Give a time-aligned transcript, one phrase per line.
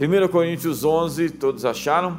[0.00, 2.16] 1 Coríntios 11, todos acharam?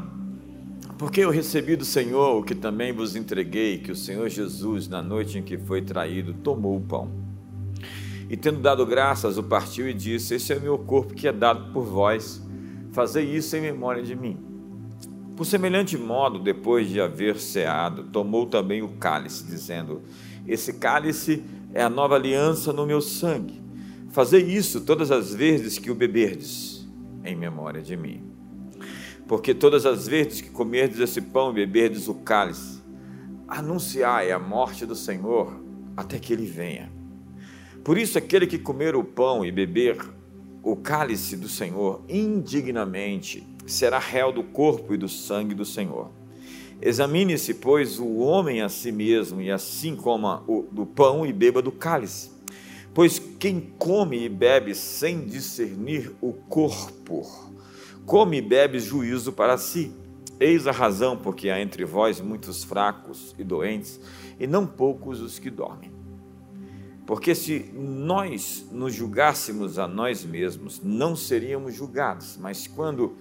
[0.97, 5.01] Porque eu recebi do Senhor o que também vos entreguei, que o Senhor Jesus, na
[5.01, 7.09] noite em que foi traído, tomou o pão.
[8.29, 11.31] E tendo dado graças, o partiu e disse: Esse é o meu corpo que é
[11.31, 12.45] dado por vós,
[12.91, 14.37] fazei isso em memória de mim.
[15.37, 20.01] Por semelhante modo, depois de haver ceado, tomou também o cálice, dizendo:
[20.45, 21.41] Esse cálice
[21.73, 23.61] é a nova aliança no meu sangue.
[24.09, 26.78] Fazei isso todas as vezes que o beberdes,
[27.23, 28.23] em memória de mim.
[29.27, 32.81] Porque todas as vezes que comerdes esse pão e beberdes o cálice,
[33.47, 35.59] anunciai a morte do Senhor
[35.95, 36.91] até que ele venha.
[37.83, 39.97] Por isso, aquele que comer o pão e beber
[40.61, 46.11] o cálice do Senhor indignamente será réu do corpo e do sangue do Senhor.
[46.81, 51.61] Examine-se, pois, o homem a si mesmo, e assim coma o, do pão e beba
[51.61, 52.31] do cálice.
[52.99, 57.25] Pois quem come e bebe sem discernir o corpo,
[58.05, 59.95] come e bebe juízo para si.
[60.37, 64.01] Eis a razão porque há entre vós muitos fracos e doentes,
[64.37, 65.93] e não poucos os que dormem.
[67.07, 73.15] Porque se nós nos julgássemos a nós mesmos, não seríamos julgados, mas quando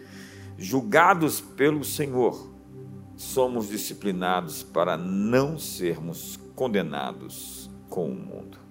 [0.58, 2.50] julgados pelo Senhor,
[3.16, 8.66] somos disciplinados para não sermos condenados com o mundo.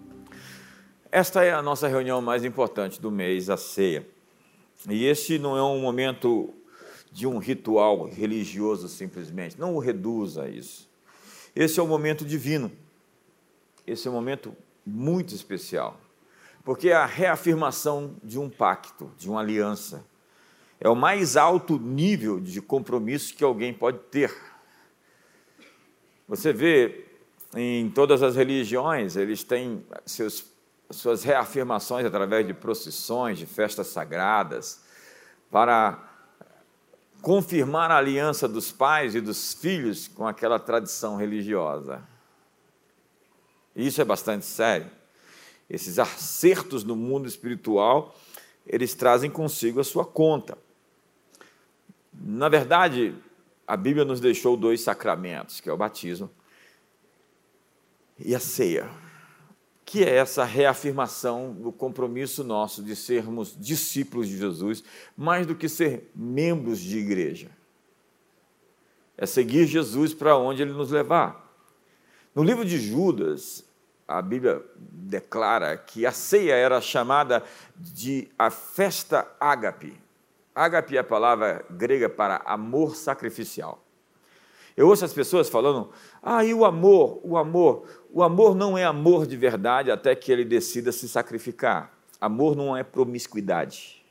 [1.12, 4.08] Esta é a nossa reunião mais importante do mês, a ceia.
[4.90, 6.54] E esse não é um momento
[7.12, 10.88] de um ritual religioso simplesmente, não o reduza a isso.
[11.56, 12.72] Esse é um momento divino.
[13.86, 14.56] Esse é um momento
[14.86, 16.00] muito especial,
[16.64, 20.06] porque é a reafirmação de um pacto, de uma aliança
[20.80, 24.34] é o mais alto nível de compromisso que alguém pode ter.
[26.28, 27.06] Você vê
[27.56, 30.46] em todas as religiões, eles têm seus,
[30.90, 34.82] suas reafirmações através de procissões, de festas sagradas,
[35.52, 36.04] para
[37.22, 42.02] confirmar a aliança dos pais e dos filhos com aquela tradição religiosa.
[43.76, 44.90] E isso é bastante sério.
[45.70, 48.16] Esses acertos no mundo espiritual,
[48.66, 50.58] eles trazem consigo a sua conta.
[52.14, 53.16] Na verdade,
[53.68, 56.30] a Bíblia nos deixou dois sacramentos, que é o batismo
[58.18, 58.90] e a ceia,
[59.88, 64.84] que é essa reafirmação do compromisso nosso de sermos discípulos de Jesus,
[65.16, 67.50] mais do que ser membros de igreja.
[69.18, 71.50] É seguir Jesus para onde ele nos levar.
[72.36, 73.64] No livro de Judas,
[74.06, 77.42] a Bíblia declara que a ceia era chamada
[77.74, 79.98] de a festa ágape,
[80.54, 83.80] Ágape é a palavra grega para amor sacrificial.
[84.78, 85.90] Eu ouço as pessoas falando,
[86.22, 87.88] ah, e o amor, o amor.
[88.12, 91.92] O amor não é amor de verdade até que ele decida se sacrificar.
[92.20, 94.04] Amor não é promiscuidade.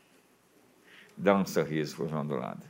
[1.17, 2.63] Dá um sorriso para o João do lado.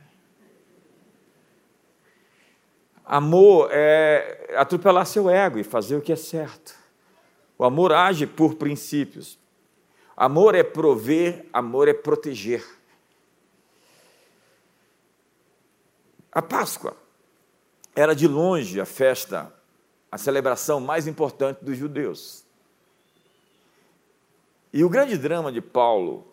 [3.05, 6.75] Amor é atropelar seu ego e fazer o que é certo.
[7.57, 9.39] O amor age por princípios.
[10.15, 12.65] Amor é prover, amor é proteger.
[16.31, 16.95] A Páscoa
[17.95, 19.53] era de longe a festa,
[20.11, 22.45] a celebração mais importante dos judeus.
[24.71, 26.27] E o grande drama de Paulo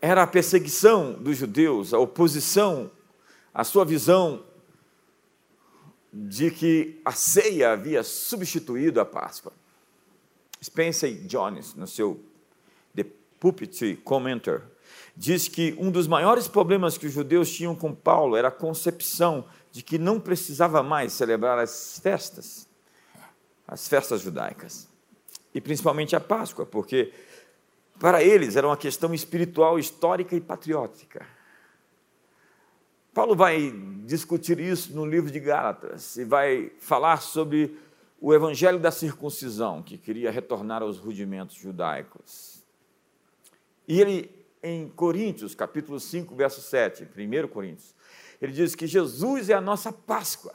[0.00, 2.90] era a perseguição dos judeus, a oposição
[3.52, 4.44] à sua visão
[6.12, 9.52] de que a ceia havia substituído a Páscoa.
[10.62, 12.20] Spencer Jones, no seu
[12.94, 13.06] The
[13.38, 14.62] Pulpit Commenter,
[15.16, 19.44] diz que um dos maiores problemas que os judeus tinham com Paulo era a concepção
[19.70, 22.68] de que não precisava mais celebrar as festas,
[23.66, 24.88] as festas judaicas,
[25.54, 27.12] e principalmente a Páscoa, porque
[27.98, 31.26] para eles era uma questão espiritual, histórica e patriótica.
[33.12, 33.72] Paulo vai
[34.06, 37.76] discutir isso no livro de Gálatas e vai falar sobre
[38.20, 42.62] o evangelho da circuncisão, que queria retornar aos rudimentos judaicos.
[43.88, 44.30] E ele
[44.62, 47.94] em Coríntios, capítulo 5, verso 7, 1 Coríntios,
[48.40, 50.54] ele diz que Jesus é a nossa Páscoa.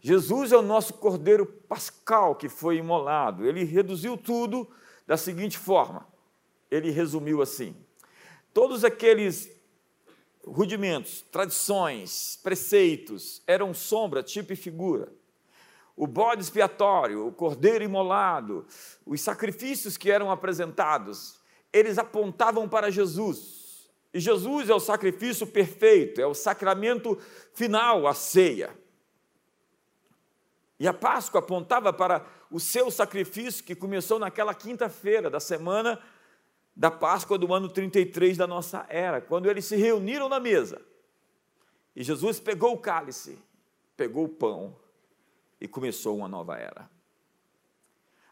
[0.00, 3.46] Jesus é o nosso Cordeiro Pascal que foi imolado.
[3.46, 4.68] Ele reduziu tudo
[5.06, 6.06] da seguinte forma:
[6.70, 7.74] ele resumiu assim:
[8.52, 9.50] todos aqueles
[10.46, 15.12] rudimentos, tradições, preceitos eram sombra, tipo e figura.
[15.96, 18.66] O bode expiatório, o cordeiro imolado,
[19.06, 21.42] os sacrifícios que eram apresentados
[21.74, 23.63] eles apontavam para Jesus.
[24.14, 27.18] E Jesus é o sacrifício perfeito, é o sacramento
[27.52, 28.70] final, a ceia.
[30.78, 36.00] E a Páscoa apontava para o seu sacrifício que começou naquela quinta-feira da semana
[36.76, 40.80] da Páscoa do ano 33 da nossa era, quando eles se reuniram na mesa.
[41.96, 43.36] E Jesus pegou o cálice,
[43.96, 44.76] pegou o pão
[45.60, 46.88] e começou uma nova era.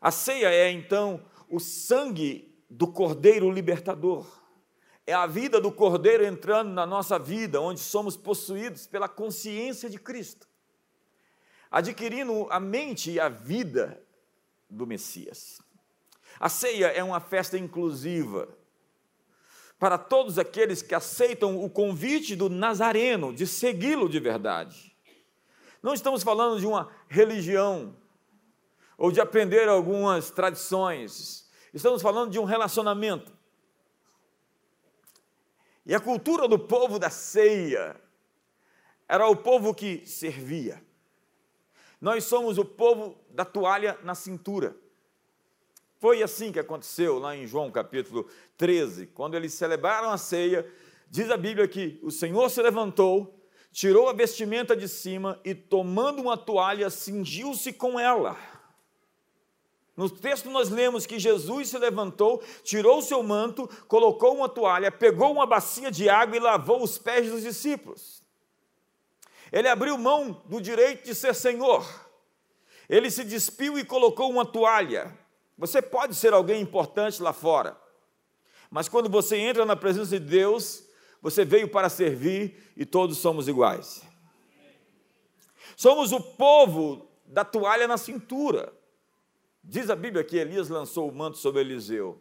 [0.00, 4.41] A ceia é então o sangue do Cordeiro libertador.
[5.06, 9.98] É a vida do Cordeiro entrando na nossa vida, onde somos possuídos pela consciência de
[9.98, 10.46] Cristo,
[11.70, 14.00] adquirindo a mente e a vida
[14.70, 15.60] do Messias.
[16.38, 18.48] A ceia é uma festa inclusiva
[19.78, 24.96] para todos aqueles que aceitam o convite do Nazareno de segui-lo de verdade.
[25.82, 27.96] Não estamos falando de uma religião
[28.96, 31.50] ou de aprender algumas tradições.
[31.74, 33.32] Estamos falando de um relacionamento.
[35.84, 38.00] E a cultura do povo da ceia
[39.08, 40.82] era o povo que servia.
[42.00, 44.76] Nós somos o povo da toalha na cintura.
[45.98, 50.66] Foi assim que aconteceu lá em João capítulo 13, quando eles celebraram a ceia.
[51.08, 53.38] Diz a Bíblia que o Senhor se levantou,
[53.70, 58.36] tirou a vestimenta de cima e, tomando uma toalha, cingiu-se com ela.
[59.96, 64.90] No texto nós lemos que Jesus se levantou, tirou o seu manto, colocou uma toalha,
[64.90, 68.22] pegou uma bacia de água e lavou os pés dos discípulos.
[69.52, 71.86] Ele abriu mão do direito de ser Senhor.
[72.88, 75.16] Ele se despiu e colocou uma toalha.
[75.58, 77.78] Você pode ser alguém importante lá fora,
[78.70, 80.82] mas quando você entra na presença de Deus,
[81.20, 84.02] você veio para servir e todos somos iguais.
[85.76, 88.72] Somos o povo da toalha na cintura.
[89.62, 92.20] Diz a Bíblia que Elias lançou o manto sobre Eliseu.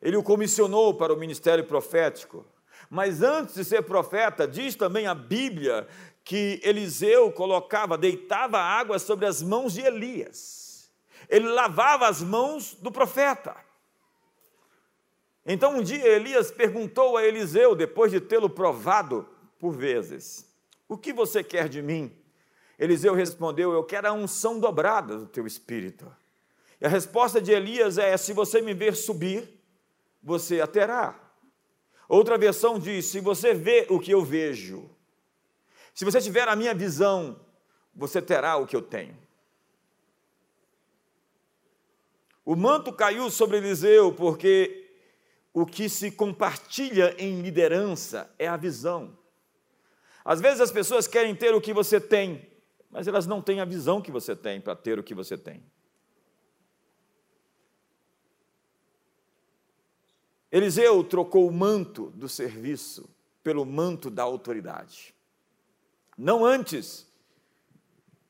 [0.00, 2.44] Ele o comissionou para o ministério profético.
[2.88, 5.86] Mas antes de ser profeta, diz também a Bíblia
[6.24, 10.90] que Eliseu colocava, deitava água sobre as mãos de Elias.
[11.28, 13.56] Ele lavava as mãos do profeta.
[15.46, 19.26] Então um dia Elias perguntou a Eliseu, depois de tê-lo provado
[19.58, 20.46] por vezes:
[20.88, 22.19] O que você quer de mim?
[22.80, 26.10] Eliseu respondeu: Eu quero a unção dobrada do teu espírito.
[26.80, 29.60] E a resposta de Elias é: Se você me ver subir,
[30.22, 31.14] você a terá.
[32.08, 34.88] Outra versão diz: Se você vê o que eu vejo,
[35.94, 37.38] se você tiver a minha visão,
[37.94, 39.16] você terá o que eu tenho.
[42.42, 44.90] O manto caiu sobre Eliseu porque
[45.52, 49.18] o que se compartilha em liderança é a visão.
[50.24, 52.49] Às vezes as pessoas querem ter o que você tem,
[52.90, 55.62] mas elas não têm a visão que você tem para ter o que você tem.
[60.50, 63.08] Eliseu trocou o manto do serviço
[63.42, 65.14] pelo manto da autoridade.
[66.18, 67.06] Não antes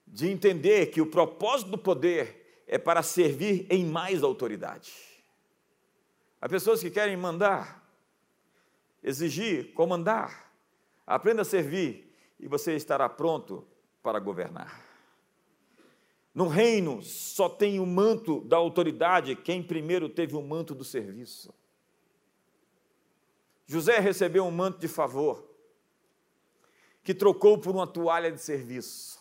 [0.06, 4.92] de entender que o propósito do poder é para servir em mais autoridade.
[6.40, 7.84] Há pessoas que querem mandar,
[9.02, 10.52] exigir, comandar.
[11.06, 13.66] Aprenda a servir e você estará pronto
[14.02, 14.80] para governar.
[16.34, 21.52] No reino só tem o manto da autoridade quem primeiro teve o manto do serviço.
[23.66, 25.48] José recebeu um manto de favor,
[27.02, 29.20] que trocou por uma toalha de serviço.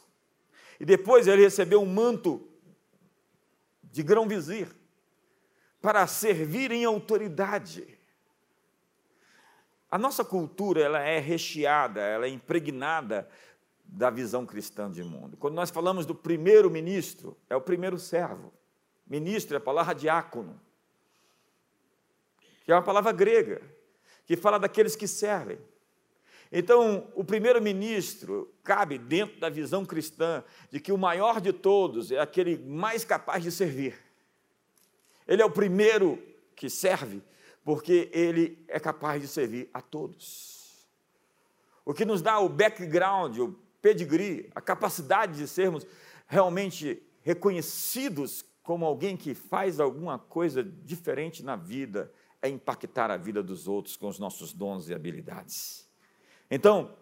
[0.80, 2.48] E depois ele recebeu um manto
[3.84, 4.76] de grão-vizir,
[5.82, 7.98] para servir em autoridade.
[9.90, 13.30] A nossa cultura ela é recheada, ela é impregnada
[13.92, 15.36] da visão cristã de mundo.
[15.38, 18.54] Quando nós falamos do primeiro ministro, é o primeiro servo.
[19.08, 20.60] Ministro é a palavra diácono,
[22.64, 23.62] que é uma palavra grega,
[24.26, 25.58] que fala daqueles que servem.
[26.52, 32.20] Então, o primeiro-ministro cabe dentro da visão cristã de que o maior de todos é
[32.20, 34.00] aquele mais capaz de servir.
[35.28, 36.22] Ele é o primeiro
[36.56, 37.22] que serve,
[37.64, 40.88] porque ele é capaz de servir a todos.
[41.86, 45.86] O que nos dá o background, o pedigree, a capacidade de sermos
[46.28, 53.42] realmente reconhecidos como alguém que faz alguma coisa diferente na vida, é impactar a vida
[53.42, 55.90] dos outros com os nossos dons e habilidades.
[56.52, 56.96] Então,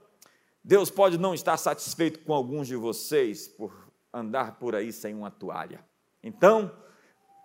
[0.63, 5.29] Deus pode não estar satisfeito com alguns de vocês por andar por aí sem uma
[5.29, 5.86] toalha.
[6.24, 6.72] Então,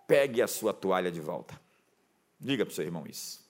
[0.06, 1.60] pegue a sua toalha de volta.
[2.38, 3.41] Diga para o seu irmão isso.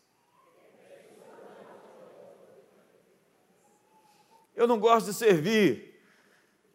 [4.55, 6.01] Eu não gosto de servir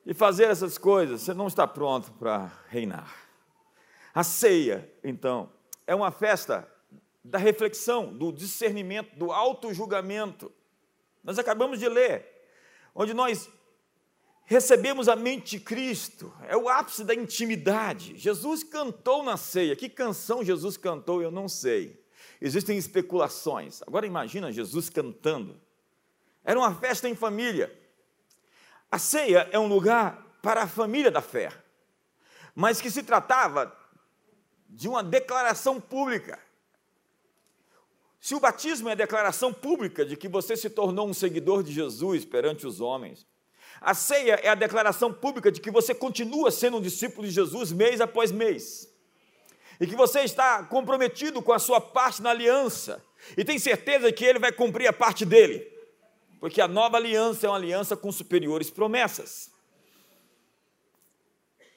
[0.05, 1.21] e fazer essas coisas.
[1.21, 3.13] Você não está pronto para reinar.
[4.13, 5.51] A ceia, então,
[5.85, 6.67] é uma festa
[7.23, 10.51] da reflexão, do discernimento, do auto-julgamento.
[11.23, 12.25] Nós acabamos de ler,
[12.95, 13.49] onde nós
[14.45, 18.17] recebemos a mente de Cristo, é o ápice da intimidade.
[18.17, 19.75] Jesus cantou na ceia.
[19.75, 22.01] Que canção Jesus cantou, eu não sei.
[22.39, 23.81] existem especulações.
[23.81, 25.59] Agora imagina Jesus cantando.
[26.47, 27.77] Era uma festa em família.
[28.89, 31.51] A ceia é um lugar para a família da fé,
[32.55, 33.75] mas que se tratava
[34.69, 36.39] de uma declaração pública.
[38.21, 41.73] Se o batismo é a declaração pública de que você se tornou um seguidor de
[41.73, 43.27] Jesus perante os homens,
[43.81, 47.73] a ceia é a declaração pública de que você continua sendo um discípulo de Jesus
[47.73, 48.89] mês após mês.
[49.81, 53.03] E que você está comprometido com a sua parte na aliança.
[53.35, 55.76] E tem certeza que ele vai cumprir a parte dele.
[56.39, 59.51] Porque a nova aliança é uma aliança com superiores promessas.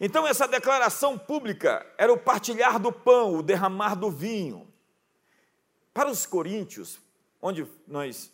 [0.01, 4.67] Então, essa declaração pública era o partilhar do pão, o derramar do vinho.
[5.93, 6.99] Para os coríntios,
[7.41, 8.33] onde nós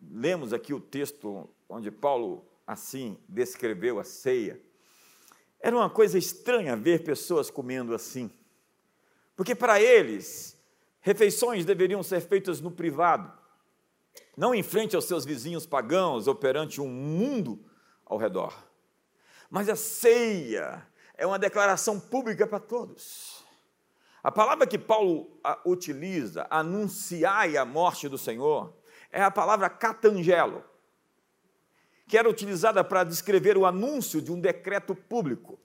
[0.00, 4.60] lemos aqui o texto onde Paulo assim descreveu a ceia,
[5.60, 8.30] era uma coisa estranha ver pessoas comendo assim.
[9.34, 10.56] Porque para eles,
[11.00, 13.32] refeições deveriam ser feitas no privado,
[14.36, 17.62] não em frente aos seus vizinhos pagãos ou perante um mundo
[18.04, 18.54] ao redor.
[19.50, 23.44] Mas a ceia é uma declaração pública para todos.
[24.22, 28.72] A palavra que Paulo utiliza, anunciai a morte do Senhor,
[29.10, 30.64] é a palavra catangelo,
[32.06, 35.58] que era utilizada para descrever o anúncio de um decreto público,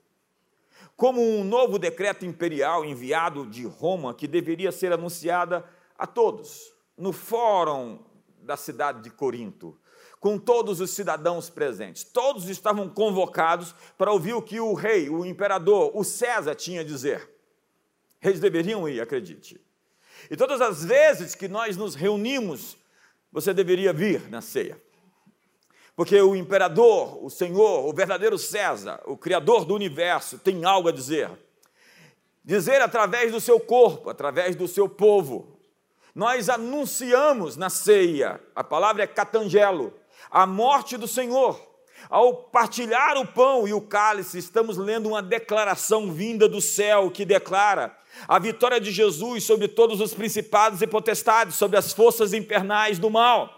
[0.96, 5.64] como um novo decreto imperial enviado de Roma que deveria ser anunciada
[5.96, 8.04] a todos, no fórum
[8.48, 9.78] da cidade de Corinto,
[10.18, 12.02] com todos os cidadãos presentes.
[12.02, 16.84] Todos estavam convocados para ouvir o que o rei, o imperador, o César tinha a
[16.84, 17.28] dizer.
[18.22, 19.60] Eles deveriam ir, acredite.
[20.30, 22.78] E todas as vezes que nós nos reunimos,
[23.30, 24.80] você deveria vir na ceia.
[25.94, 30.92] Porque o imperador, o Senhor, o verdadeiro César, o Criador do universo, tem algo a
[30.92, 31.30] dizer.
[32.42, 35.57] Dizer através do seu corpo, através do seu povo.
[36.18, 39.94] Nós anunciamos na ceia, a palavra é catangelo,
[40.28, 41.64] a morte do Senhor.
[42.10, 47.24] Ao partilhar o pão e o cálice, estamos lendo uma declaração vinda do céu que
[47.24, 47.96] declara
[48.26, 53.08] a vitória de Jesus sobre todos os principados e potestades, sobre as forças infernais do
[53.08, 53.54] mal.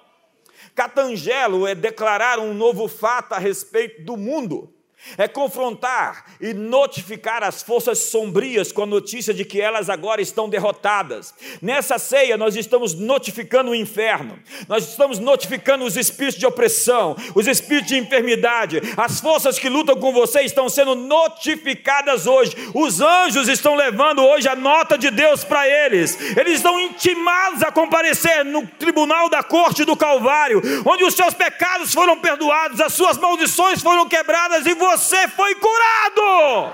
[0.75, 4.71] Catangelo é declarar um novo fato a respeito do mundo,
[5.17, 10.49] é confrontar e notificar as forças sombrias com a notícia de que elas agora estão
[10.49, 11.35] derrotadas.
[11.61, 14.39] Nessa ceia, nós estamos notificando o inferno,
[14.69, 19.97] nós estamos notificando os espíritos de opressão, os espíritos de enfermidade, as forças que lutam
[19.97, 22.55] com você estão sendo notificadas hoje.
[22.75, 27.73] Os anjos estão levando hoje a nota de Deus para eles, eles estão intimados a
[27.73, 33.19] comparecer no tribunal da corte do Calvário, onde os seus pecados foram perdoados, as suas
[33.19, 36.73] maldições foram quebradas e você você foi curado.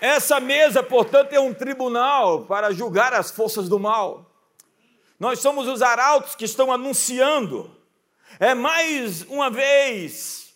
[0.00, 4.26] Essa mesa, portanto, é um tribunal para julgar as forças do mal.
[5.18, 7.70] Nós somos os arautos que estão anunciando.
[8.40, 10.52] É mais uma vez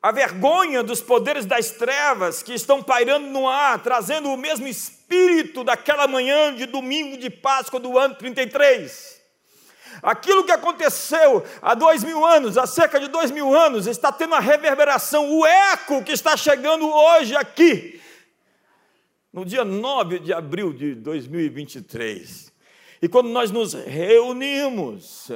[0.00, 5.64] a vergonha dos poderes das trevas que estão pairando no ar, trazendo o mesmo espírito
[5.64, 9.17] daquela manhã de domingo de Páscoa do ano 33.
[10.02, 14.34] Aquilo que aconteceu há dois mil anos, há cerca de dois mil anos, está tendo
[14.34, 18.00] a reverberação, o eco que está chegando hoje aqui,
[19.32, 22.52] no dia 9 de abril de 2023.
[23.02, 25.28] E quando nós nos reunimos,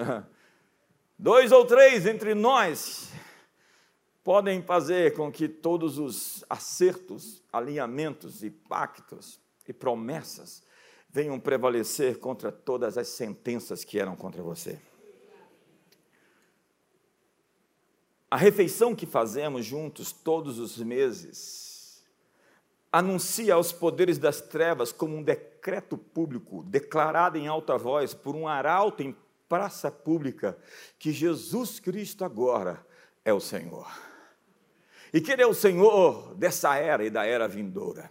[1.18, 3.10] dois ou três entre nós,
[4.24, 10.62] podem fazer com que todos os acertos, alinhamentos e pactos e promessas
[11.12, 14.80] venham prevalecer contra todas as sentenças que eram contra você.
[18.30, 22.02] A refeição que fazemos juntos todos os meses
[22.90, 28.48] anuncia aos poderes das trevas como um decreto público, declarado em alta voz por um
[28.48, 29.14] arauto em
[29.46, 30.58] praça pública,
[30.98, 32.86] que Jesus Cristo agora
[33.22, 33.86] é o Senhor.
[35.12, 38.10] E que Ele é o Senhor dessa era e da era vindoura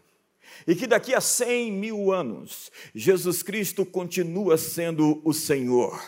[0.67, 5.99] e que daqui a cem mil anos Jesus Cristo continua sendo o Senhor,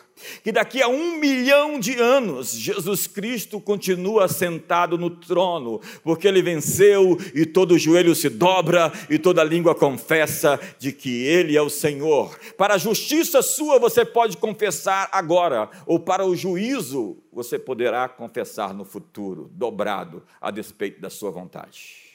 [0.44, 6.42] que daqui a um milhão de anos Jesus Cristo continua sentado no trono, porque ele
[6.42, 11.70] venceu e todo joelho se dobra e toda língua confessa de que ele é o
[11.70, 12.38] Senhor.
[12.58, 18.74] Para a justiça sua você pode confessar agora, ou para o juízo você poderá confessar
[18.74, 22.13] no futuro, dobrado a despeito da sua vontade.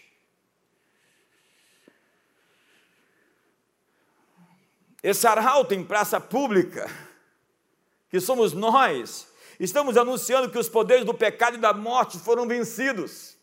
[5.02, 6.90] Esse arauto em praça pública,
[8.10, 9.28] que somos nós,
[9.60, 13.36] estamos anunciando que os poderes do pecado e da morte foram vencidos.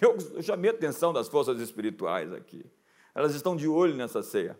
[0.00, 2.64] Eu, eu chamei a atenção das forças espirituais aqui.
[3.14, 4.58] Elas estão de olho nessa ceia.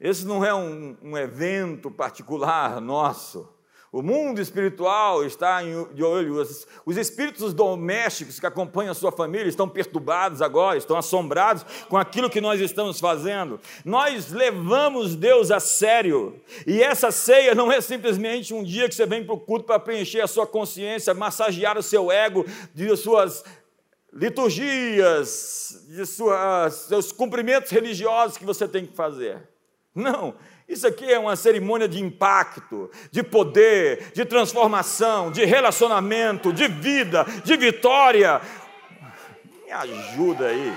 [0.00, 3.48] Esse não é um, um evento particular nosso.
[3.92, 6.40] O mundo espiritual está de olho.
[6.86, 12.30] Os espíritos domésticos que acompanham a sua família estão perturbados agora, estão assombrados com aquilo
[12.30, 13.58] que nós estamos fazendo.
[13.84, 16.40] Nós levamos Deus a sério.
[16.64, 19.80] E essa ceia não é simplesmente um dia que você vem para o culto para
[19.80, 23.42] preencher a sua consciência, massagear o seu ego de suas
[24.12, 29.48] liturgias, de suas, seus cumprimentos religiosos que você tem que fazer.
[29.92, 30.36] Não,
[30.70, 37.26] isso aqui é uma cerimônia de impacto, de poder, de transformação, de relacionamento, de vida,
[37.42, 38.40] de vitória.
[39.66, 40.72] Me ajuda aí.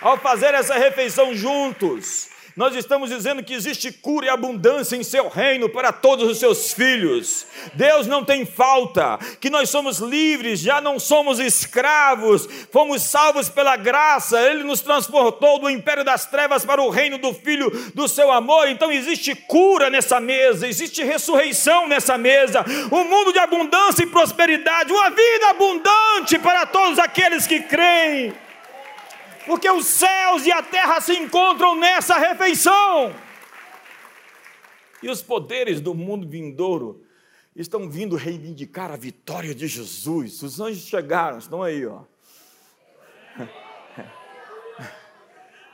[0.00, 5.28] Ao fazer essa refeição juntos, nós estamos dizendo que existe cura e abundância em seu
[5.28, 7.46] reino para todos os seus filhos.
[7.74, 13.76] Deus não tem falta, que nós somos livres, já não somos escravos, fomos salvos pela
[13.76, 18.32] graça, Ele nos transportou do império das trevas para o reino do Filho do seu
[18.32, 18.68] amor.
[18.68, 24.92] Então existe cura nessa mesa, existe ressurreição nessa mesa, um mundo de abundância e prosperidade,
[24.92, 28.34] uma vida abundante para todos aqueles que creem
[29.48, 33.14] porque os céus e a terra se encontram nessa refeição.
[35.02, 37.02] E os poderes do mundo vindouro
[37.56, 40.42] estão vindo reivindicar a vitória de Jesus.
[40.42, 42.02] Os anjos chegaram, estão aí, ó.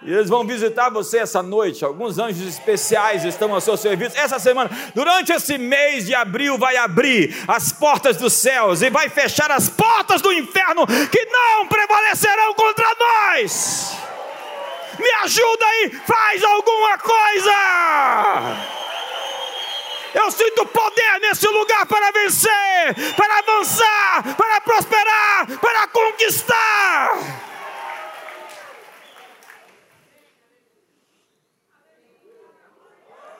[0.04, 1.82] E eles vão visitar você essa noite.
[1.82, 4.18] Alguns anjos especiais estão ao seu serviço.
[4.18, 9.08] Essa semana, durante esse mês de abril, vai abrir as portas dos céus e vai
[9.08, 13.96] fechar as portas do inferno que não prevalecerão contra nós.
[14.98, 17.52] Me ajuda aí, faz alguma coisa.
[20.14, 27.53] Eu sinto poder nesse lugar para vencer, para avançar, para prosperar, para conquistar.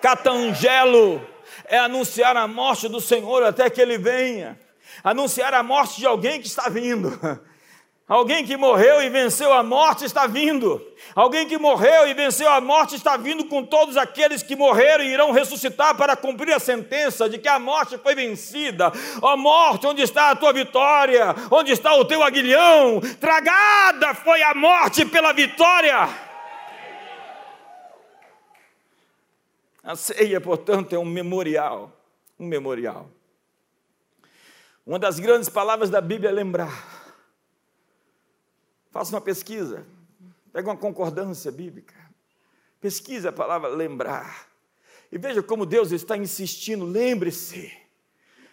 [0.05, 1.27] Catangelo
[1.65, 4.61] é anunciar a morte do Senhor até que ele venha,
[5.03, 7.19] anunciar a morte de alguém que está vindo.
[8.07, 10.79] Alguém que morreu e venceu a morte está vindo.
[11.15, 15.09] Alguém que morreu e venceu a morte está vindo com todos aqueles que morreram e
[15.09, 18.93] irão ressuscitar para cumprir a sentença de que a morte foi vencida.
[19.23, 21.35] Ó oh, morte, onde está a tua vitória?
[21.51, 23.01] Onde está o teu aguilhão?
[23.19, 26.24] Tragada foi a morte pela vitória.
[29.85, 31.95] A ceia, portanto, é um memorial,
[32.41, 33.11] um memorial.
[34.87, 37.15] Uma das grandes palavras da Bíblia é lembrar.
[38.91, 39.87] Faça uma pesquisa,
[40.53, 41.95] pega uma concordância bíblica,
[42.81, 44.49] pesquise a palavra lembrar.
[45.13, 47.71] E veja como Deus está insistindo, lembre-se.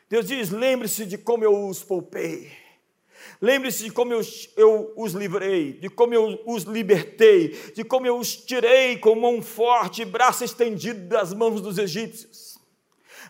[0.10, 2.52] Deus diz: lembre-se de como eu os poupei.
[3.42, 4.22] Lembre-se de como eu,
[4.56, 9.42] eu, os livrei, de como eu os libertei, de como eu os tirei com mão
[9.42, 12.60] forte e braço estendido das mãos dos egípcios.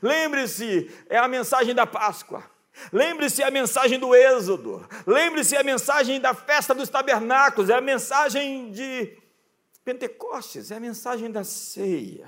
[0.02, 2.44] Lembre-se, é a mensagem da Páscoa.
[2.92, 4.88] Lembre-se a mensagem do Êxodo.
[5.06, 7.70] Lembre-se a mensagem da festa dos tabernáculos.
[7.70, 9.18] É a mensagem de
[9.84, 10.72] Pentecostes.
[10.72, 12.28] É a mensagem da ceia.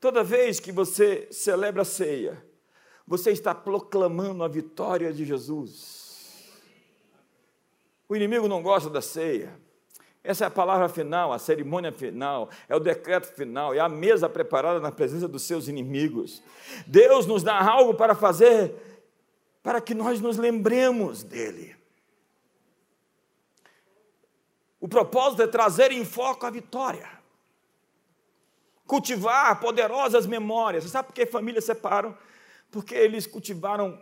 [0.00, 2.44] Toda vez que você celebra a ceia,
[3.06, 6.01] você está proclamando a vitória de Jesus.
[8.12, 9.58] O inimigo não gosta da ceia.
[10.22, 14.28] Essa é a palavra final, a cerimônia final, é o decreto final, é a mesa
[14.28, 16.42] preparada na presença dos seus inimigos.
[16.86, 18.74] Deus nos dá algo para fazer,
[19.62, 21.74] para que nós nos lembremos dele.
[24.78, 27.08] O propósito é trazer em foco a vitória,
[28.86, 30.84] cultivar poderosas memórias.
[30.84, 32.14] Você sabe por que famílias separam?
[32.70, 33.98] Porque eles cultivaram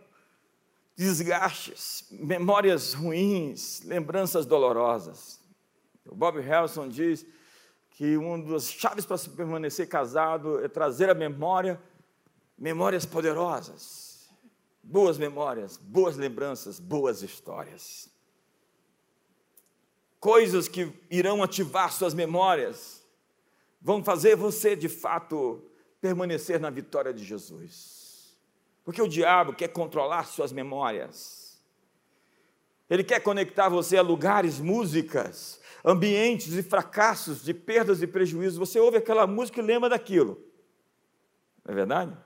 [1.00, 5.40] desgastes, memórias ruins, lembranças dolorosas.
[6.04, 7.24] O Bob Harrison diz
[7.92, 11.80] que uma das chaves para se permanecer casado é trazer à memória
[12.58, 14.28] memórias poderosas,
[14.82, 18.10] boas memórias, boas lembranças, boas histórias.
[20.18, 23.02] Coisas que irão ativar suas memórias,
[23.80, 25.64] vão fazer você de fato
[25.98, 27.99] permanecer na vitória de Jesus.
[28.90, 31.62] Porque o diabo quer controlar suas memórias.
[32.90, 38.58] Ele quer conectar você a lugares, músicas, ambientes e fracassos, de perdas e prejuízos.
[38.58, 40.42] Você ouve aquela música e lembra daquilo.
[41.64, 42.16] Não é verdade?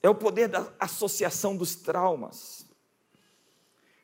[0.00, 2.64] É o poder da associação dos traumas.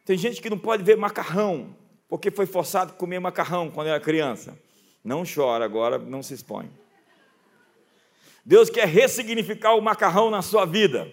[0.04, 1.76] Tem gente que não pode ver macarrão,
[2.08, 4.58] porque foi forçado a comer macarrão quando era criança.
[5.04, 6.68] Não chora agora, não se expõe.
[8.44, 11.08] Deus quer ressignificar o macarrão na sua vida.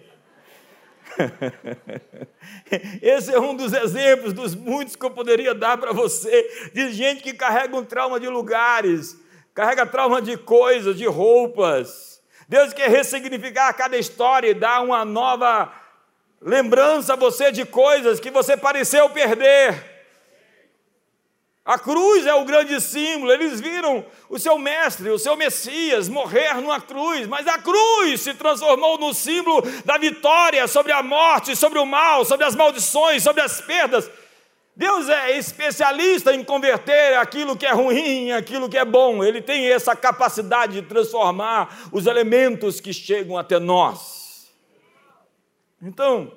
[3.00, 7.22] Esse é um dos exemplos dos muitos que eu poderia dar para você, de gente
[7.22, 9.16] que carrega um trauma de lugares,
[9.54, 12.20] carrega trauma de coisas, de roupas.
[12.48, 15.72] Deus quer ressignificar cada história e dar uma nova
[16.40, 19.91] lembrança a você de coisas que você pareceu perder.
[21.64, 23.32] A cruz é o grande símbolo.
[23.32, 28.34] Eles viram o seu mestre, o seu Messias, morrer numa cruz, mas a cruz se
[28.34, 33.42] transformou no símbolo da vitória sobre a morte, sobre o mal, sobre as maldições, sobre
[33.42, 34.10] as perdas.
[34.74, 39.22] Deus é especialista em converter aquilo que é ruim aquilo que é bom.
[39.22, 44.50] Ele tem essa capacidade de transformar os elementos que chegam até nós.
[45.80, 46.32] Então,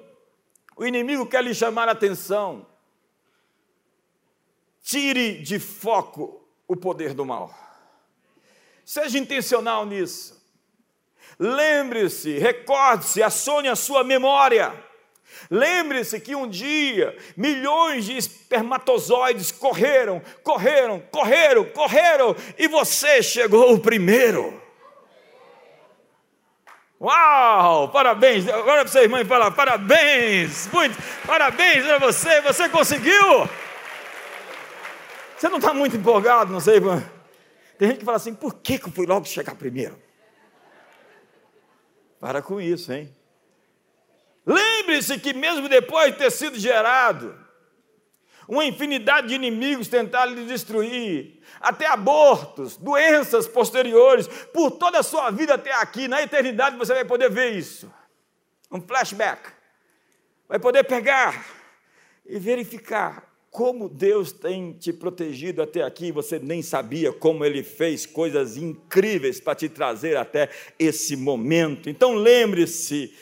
[0.75, 2.67] o inimigo quer lhe chamar a atenção
[4.85, 7.51] Tire de foco o poder do mal.
[8.85, 10.39] Seja intencional nisso.
[11.39, 14.71] Lembre-se, recorde-se, acione a sua memória.
[15.49, 23.79] Lembre-se que um dia milhões de espermatozoides correram, correram, correram, correram e você chegou o
[23.79, 24.61] primeiro.
[27.01, 27.89] Uau!
[27.89, 28.47] Parabéns!
[28.47, 30.67] Agora para você, irmã, falar parabéns!
[30.71, 30.95] Muito
[31.25, 33.49] parabéns para você, você conseguiu!
[35.37, 36.79] Você não está muito empolgado, não sei.
[37.77, 40.01] Tem gente que fala assim: por que, que eu fui logo chegar primeiro?
[42.19, 43.13] Para com isso, hein?
[44.45, 47.37] Lembre-se que, mesmo depois de ter sido gerado,
[48.47, 55.31] uma infinidade de inimigos tentaram lhe destruir, até abortos, doenças posteriores, por toda a sua
[55.31, 57.91] vida até aqui, na eternidade você vai poder ver isso.
[58.71, 59.51] Um flashback.
[60.47, 61.43] Vai poder pegar
[62.25, 68.05] e verificar como Deus tem te protegido até aqui, você nem sabia como Ele fez
[68.05, 71.89] coisas incríveis para te trazer até esse momento.
[71.89, 73.13] Então lembre-se,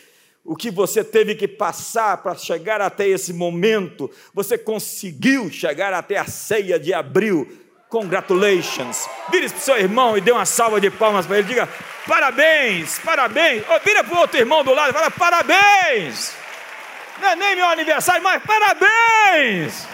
[0.44, 6.18] o que você teve que passar para chegar até esse momento, você conseguiu chegar até
[6.18, 7.48] a ceia de abril.
[7.88, 9.08] Congratulations.
[9.32, 11.48] Vire para o seu irmão e dê uma salva de palmas para ele.
[11.48, 11.70] Diga
[12.08, 13.64] parabéns, parabéns.
[13.70, 16.34] Oh, vira para o outro irmão do lado e fala parabéns.
[17.22, 19.93] Não é nem meu aniversário, mas parabéns.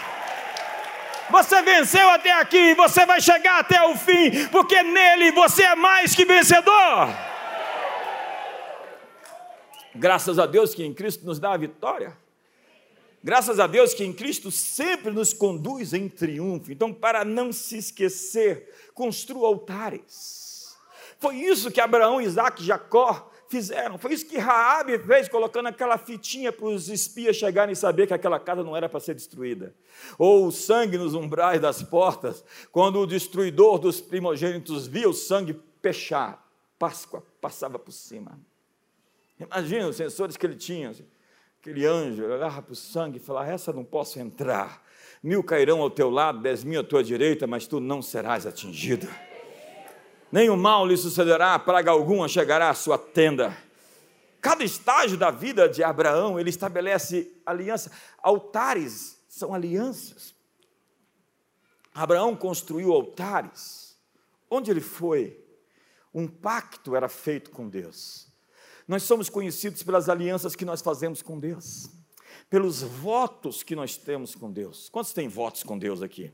[1.30, 6.14] Você venceu até aqui, você vai chegar até o fim, porque nele você é mais
[6.14, 7.08] que vencedor.
[9.94, 12.16] Graças a Deus que em Cristo nos dá a vitória.
[13.22, 16.72] Graças a Deus que em Cristo sempre nos conduz em triunfo.
[16.72, 20.74] Então, para não se esquecer, construa altares.
[21.18, 23.98] Foi isso que Abraão, Isaac e Jacó fizeram.
[23.98, 28.14] Foi isso que Raabe fez, colocando aquela fitinha para os espias chegarem e saber que
[28.14, 29.74] aquela casa não era para ser destruída.
[30.16, 35.54] Ou o sangue nos umbrais das portas, quando o destruidor dos primogênitos via o sangue
[35.82, 38.40] pechar, Páscoa passava por cima.
[39.38, 40.90] Imagina os sensores que ele tinha.
[40.90, 41.04] Assim,
[41.60, 44.82] aquele anjo olhava para o sangue e falava: Essa não posso entrar.
[45.22, 49.08] Mil cairão ao teu lado, dez mil à tua direita, mas tu não serás atingido
[50.30, 53.56] nenhum mal lhe sucederá, praga alguma chegará à sua tenda.
[54.40, 57.90] Cada estágio da vida de Abraão, ele estabelece aliança.
[58.22, 60.34] Altares são alianças.
[61.94, 63.98] Abraão construiu altares.
[64.50, 65.38] Onde ele foi,
[66.14, 68.28] um pacto era feito com Deus.
[68.88, 71.88] Nós somos conhecidos pelas alianças que nós fazemos com Deus,
[72.48, 74.88] pelos votos que nós temos com Deus.
[74.88, 76.32] Quantos têm votos com Deus aqui?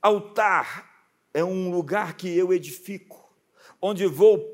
[0.00, 0.93] Altar
[1.34, 3.28] é um lugar que eu edifico,
[3.82, 4.48] onde vou,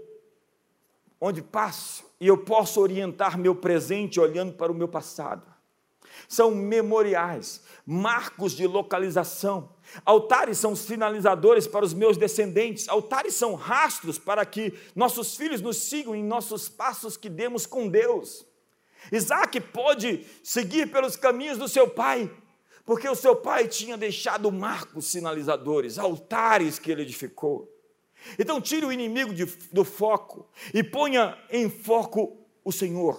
[1.21, 5.43] onde passo e eu posso orientar meu presente olhando para o meu passado.
[6.29, 9.71] São memoriais, marcos de localização.
[10.05, 12.89] Altares são sinalizadores para os meus descendentes.
[12.89, 17.89] Altares são rastros para que nossos filhos nos sigam em nossos passos que demos com
[17.89, 18.47] Deus.
[19.11, 22.31] Isaac pode seguir pelos caminhos do seu pai,
[22.91, 27.73] porque o seu pai tinha deixado marcos sinalizadores, altares que ele edificou.
[28.37, 33.17] Então, tire o inimigo de, do foco e ponha em foco o Senhor.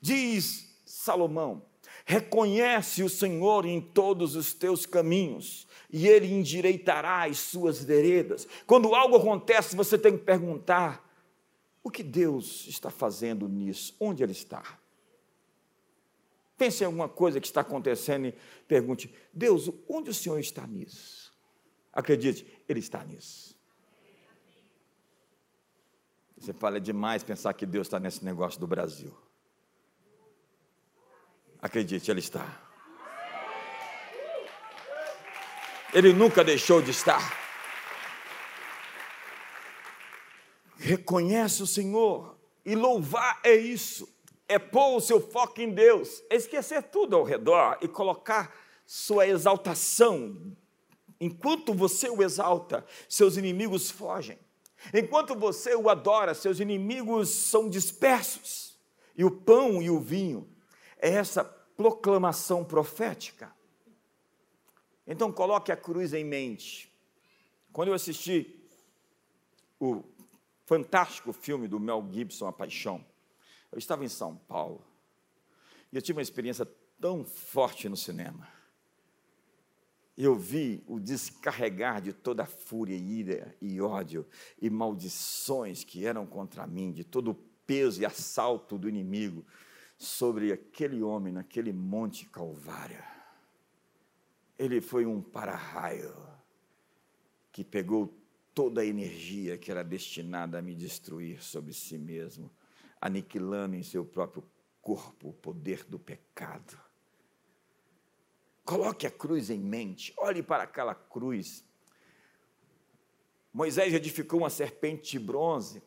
[0.00, 1.64] Diz Salomão:
[2.04, 8.46] reconhece o Senhor em todos os teus caminhos, e ele endireitará as suas veredas.
[8.64, 11.04] Quando algo acontece, você tem que perguntar:
[11.82, 13.96] o que Deus está fazendo nisso?
[13.98, 14.78] Onde Ele está?
[16.64, 18.34] Pense em alguma coisa que está acontecendo e
[18.66, 21.30] pergunte: Deus, onde o Senhor está nisso?
[21.92, 23.54] Acredite, Ele está nisso.
[26.38, 29.14] Você fala é demais pensar que Deus está nesse negócio do Brasil.
[31.60, 32.62] Acredite, Ele está.
[35.92, 37.44] Ele nunca deixou de estar.
[40.76, 44.13] reconhece o Senhor, e louvar é isso,
[44.54, 48.54] é pôr o seu foco em Deus, é esquecer tudo ao redor e colocar
[48.86, 50.56] sua exaltação.
[51.20, 54.38] Enquanto você o exalta, seus inimigos fogem.
[54.92, 58.78] Enquanto você o adora, seus inimigos são dispersos.
[59.16, 60.48] E o pão e o vinho
[60.98, 63.52] é essa proclamação profética.
[65.04, 66.94] Então coloque a cruz em mente.
[67.72, 68.64] Quando eu assisti
[69.80, 70.04] o
[70.64, 73.04] fantástico filme do Mel Gibson, A Paixão,
[73.74, 74.86] eu estava em São Paulo
[75.92, 76.64] e eu tive uma experiência
[77.00, 78.48] tão forte no cinema.
[80.16, 84.24] Eu vi o descarregar de toda a fúria, ira e ódio
[84.62, 89.44] e maldições que eram contra mim, de todo o peso e assalto do inimigo
[89.98, 93.02] sobre aquele homem naquele monte Calvário.
[94.56, 96.14] Ele foi um para-raio
[97.50, 98.16] que pegou
[98.54, 102.48] toda a energia que era destinada a me destruir sobre si mesmo,
[103.00, 104.44] aniquilando em seu próprio
[104.80, 106.78] corpo o poder do pecado.
[108.64, 111.64] Coloque a cruz em mente, olhe para aquela cruz.
[113.52, 115.82] Moisés edificou uma serpente de bronze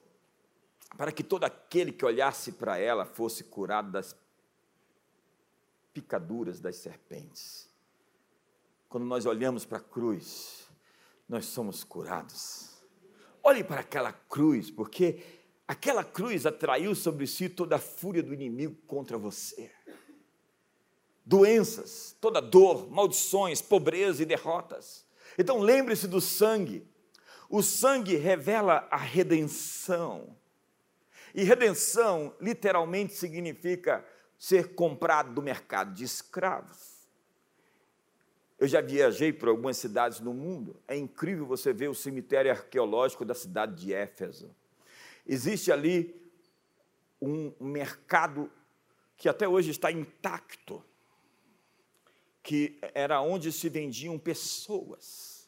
[0.95, 4.15] para que todo aquele que olhasse para ela fosse curado das
[5.93, 7.67] picaduras das serpentes.
[8.87, 10.67] Quando nós olhamos para a cruz,
[11.27, 12.81] nós somos curados.
[13.43, 15.36] Olhe para aquela cruz, porque
[15.67, 19.69] aquela cruz atraiu sobre si toda a fúria do inimigo contra você.
[21.25, 25.05] Doenças, toda dor, maldições, pobreza e derrotas.
[25.37, 26.87] Então lembre-se do sangue.
[27.49, 30.35] O sangue revela a redenção.
[31.35, 34.05] E redenção literalmente significa
[34.37, 36.97] ser comprado do mercado de escravos.
[38.59, 40.81] Eu já viajei por algumas cidades no mundo.
[40.87, 44.55] É incrível você ver o cemitério arqueológico da cidade de Éfeso.
[45.27, 46.15] Existe ali
[47.21, 48.49] um mercado
[49.17, 50.83] que até hoje está intacto,
[52.41, 55.47] que era onde se vendiam pessoas.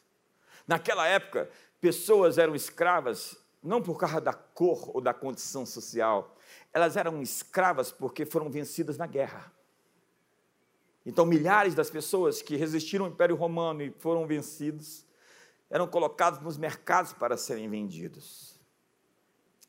[0.66, 6.34] Naquela época, pessoas eram escravas não por causa da cor ou da condição social,
[6.72, 9.52] elas eram escravas porque foram vencidas na guerra.
[11.04, 15.04] Então, milhares das pessoas que resistiram ao Império Romano e foram vencidos
[15.68, 18.59] eram colocados nos mercados para serem vendidos.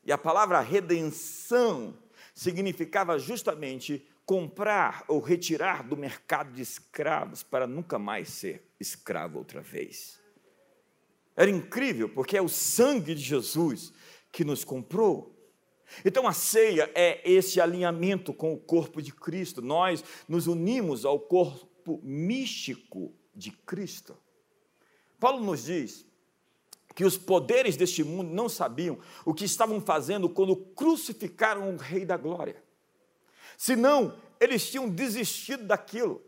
[0.04, 1.96] E a palavra redenção
[2.34, 9.60] significava justamente comprar ou retirar do mercado de escravos para nunca mais ser escravo outra
[9.60, 10.20] vez.
[11.36, 13.92] Era incrível, porque é o sangue de Jesus
[14.30, 15.32] que nos comprou.
[16.04, 19.60] Então a ceia é esse alinhamento com o corpo de Cristo.
[19.60, 24.16] Nós nos unimos ao corpo místico de Cristo.
[25.18, 26.06] Paulo nos diz
[26.94, 32.04] que os poderes deste mundo não sabiam o que estavam fazendo quando crucificaram o Rei
[32.04, 32.62] da Glória.
[33.56, 36.22] Senão, eles tinham desistido daquilo.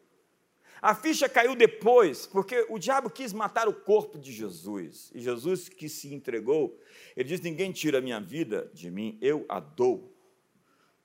[0.81, 5.11] A ficha caiu depois, porque o diabo quis matar o corpo de Jesus.
[5.15, 6.79] E Jesus que se entregou,
[7.17, 10.15] ele diz: Ninguém tira a minha vida de mim, eu a dou.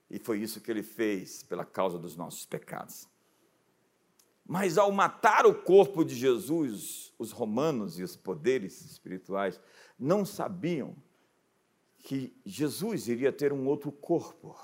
[0.09, 3.08] E foi isso que ele fez pela causa dos nossos pecados.
[4.49, 9.61] Mas ao matar o corpo de Jesus, os romanos e os poderes espirituais
[9.97, 10.95] não sabiam
[11.99, 14.59] que Jesus iria ter um outro corpo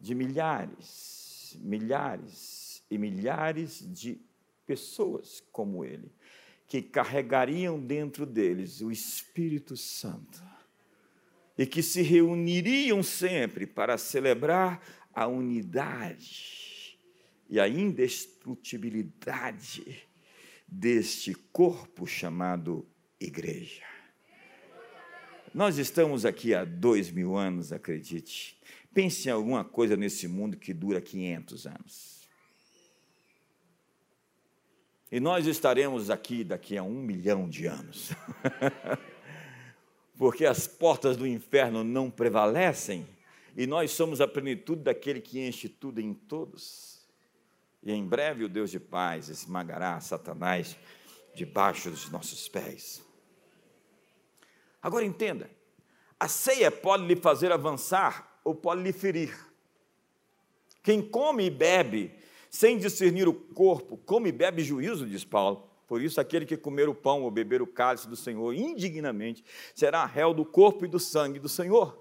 [0.00, 4.20] de milhares, milhares e milhares de
[4.66, 6.12] pessoas como ele,
[6.66, 10.42] que carregariam dentro deles o Espírito Santo
[11.56, 14.82] e que se reuniriam sempre para celebrar
[15.14, 16.61] a unidade
[17.52, 20.08] e a indestrutibilidade
[20.66, 22.88] deste corpo chamado
[23.20, 23.84] igreja.
[25.52, 28.58] Nós estamos aqui há dois mil anos, acredite.
[28.94, 32.22] Pense em alguma coisa nesse mundo que dura 500 anos.
[35.10, 38.12] E nós estaremos aqui daqui a um milhão de anos.
[40.16, 43.06] Porque as portas do inferno não prevalecem
[43.54, 46.91] e nós somos a plenitude daquele que enche tudo em todos.
[47.82, 50.76] E em breve o Deus de paz esmagará Satanás
[51.34, 53.02] debaixo dos nossos pés.
[54.80, 55.50] Agora entenda:
[56.18, 59.36] a ceia pode lhe fazer avançar ou pode lhe ferir.
[60.82, 62.12] Quem come e bebe
[62.50, 65.68] sem discernir o corpo, come e bebe juízo, diz Paulo.
[65.86, 70.04] Por isso, aquele que comer o pão ou beber o cálice do Senhor indignamente será
[70.06, 71.98] réu do corpo e do sangue do Senhor.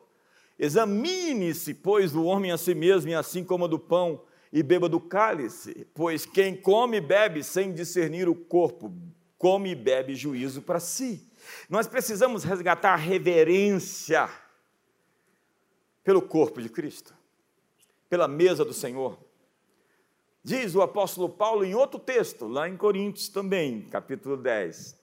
[0.57, 4.99] Examine-se, pois, o homem a si mesmo, e assim como do pão e beba do
[4.99, 8.93] cálice, pois quem come e bebe sem discernir o corpo,
[9.37, 11.25] come e bebe juízo para si.
[11.69, 14.29] Nós precisamos resgatar a reverência
[16.03, 17.13] pelo corpo de Cristo,
[18.09, 19.17] pela mesa do Senhor.
[20.43, 24.99] Diz o apóstolo Paulo em outro texto, lá em Coríntios também, capítulo 10.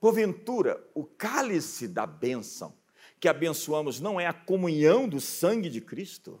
[0.00, 2.72] Porventura, o cálice da bênção
[3.18, 6.38] que abençoamos não é a comunhão do sangue de Cristo?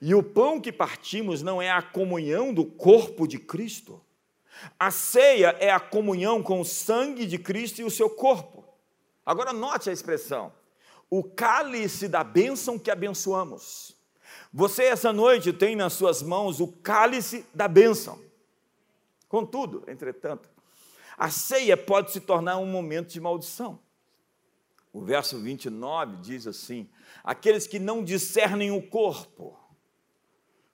[0.00, 4.00] E o pão que partimos não é a comunhão do corpo de Cristo?
[4.78, 8.64] A ceia é a comunhão com o sangue de Cristo e o seu corpo.
[9.24, 10.52] Agora note a expressão:
[11.10, 13.96] o cálice da bênção que abençoamos.
[14.52, 18.20] Você, essa noite, tem nas suas mãos o cálice da bênção.
[19.28, 20.48] Contudo, entretanto,
[21.18, 23.80] a ceia pode se tornar um momento de maldição.
[24.92, 26.88] O verso 29 diz assim:
[27.22, 29.58] aqueles que não discernem o corpo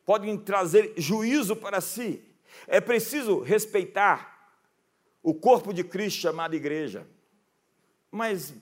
[0.05, 2.23] podem trazer juízo para si.
[2.67, 4.31] É preciso respeitar
[5.23, 7.07] o corpo de Cristo chamado igreja.
[8.11, 8.55] Mas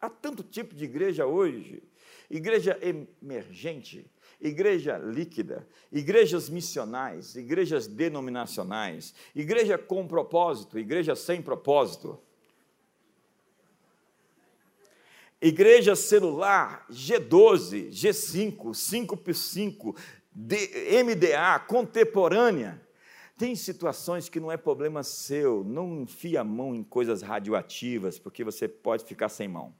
[0.00, 1.82] há tanto tipo de igreja hoje:
[2.30, 12.20] igreja emergente, igreja líquida, igrejas missionais, igrejas denominacionais, igreja com propósito, igreja sem propósito.
[15.40, 19.96] Igreja celular G12, G5, 5x5,
[20.34, 22.80] MDA, contemporânea.
[23.36, 28.44] Tem situações que não é problema seu, não enfia a mão em coisas radioativas, porque
[28.44, 29.74] você pode ficar sem mão.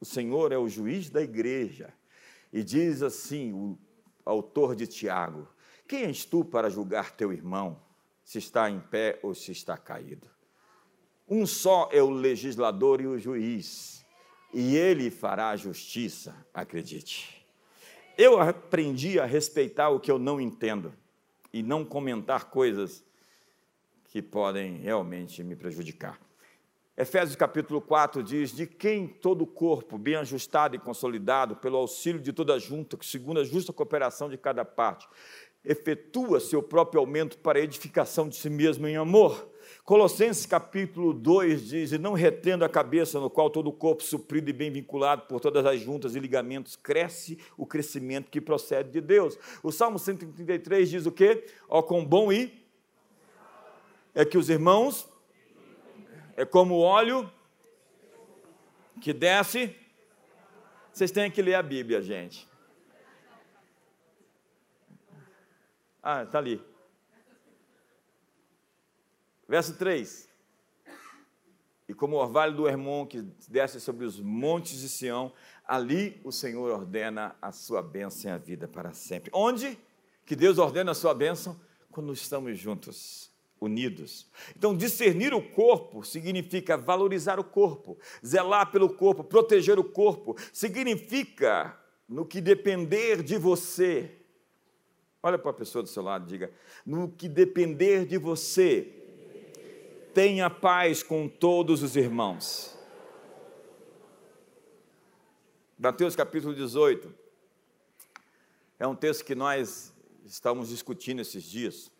[0.00, 1.92] O Senhor é o juiz da igreja.
[2.52, 3.78] E diz assim o
[4.24, 5.48] autor de Tiago:
[5.88, 7.80] Quem és tu para julgar teu irmão,
[8.24, 10.28] se está em pé ou se está caído?
[11.28, 14.06] Um só é o legislador e o juiz,
[14.54, 17.35] e ele fará a justiça, acredite.
[18.18, 20.94] Eu aprendi a respeitar o que eu não entendo
[21.52, 23.04] e não comentar coisas
[24.06, 26.18] que podem realmente me prejudicar.
[26.96, 32.18] Efésios capítulo 4 diz: De quem todo o corpo, bem ajustado e consolidado, pelo auxílio
[32.18, 35.06] de toda a junta, segundo a justa cooperação de cada parte,
[35.62, 39.46] efetua seu próprio aumento para a edificação de si mesmo em amor
[39.84, 44.50] Colossenses capítulo 2 diz: E não retendo a cabeça, no qual todo o corpo suprido
[44.50, 49.00] e bem vinculado por todas as juntas e ligamentos, cresce o crescimento que procede de
[49.00, 49.38] Deus.
[49.62, 51.46] O Salmo 133 diz o quê?
[51.68, 52.66] Ó, com bom e
[54.14, 55.08] é que os irmãos
[56.36, 57.30] é como o óleo
[59.00, 59.74] que desce.
[60.92, 62.48] Vocês têm que ler a Bíblia, gente.
[66.02, 66.75] Ah, está ali.
[69.48, 70.28] Verso 3.
[71.88, 75.32] E como o orvalho do Hermon que desce sobre os montes de Sião,
[75.64, 79.30] ali o Senhor ordena a sua bênção e a vida para sempre.
[79.32, 79.78] Onde
[80.24, 81.60] que Deus ordena a sua bênção?
[81.92, 83.30] Quando estamos juntos,
[83.60, 84.28] unidos.
[84.56, 91.78] Então, discernir o corpo significa valorizar o corpo, zelar pelo corpo, proteger o corpo, significa,
[92.08, 94.10] no que depender de você,
[95.22, 96.52] olha para a pessoa do seu lado e diga:
[96.84, 99.05] no que depender de você,
[100.16, 102.74] tenha paz com todos os irmãos.
[105.78, 107.14] Mateus capítulo 18.
[108.78, 109.92] É um texto que nós
[110.24, 111.92] estamos discutindo esses dias,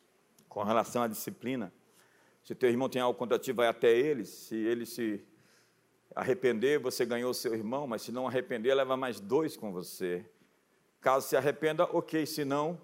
[0.48, 1.70] com relação à disciplina.
[2.42, 4.24] Se teu irmão tem algo contra ti, vai até ele.
[4.24, 5.22] Se ele se
[6.14, 10.24] arrepender, você ganhou seu irmão, mas se não arrepender, leva mais dois com você.
[11.02, 12.24] Caso se arrependa, ok.
[12.24, 12.80] Se não,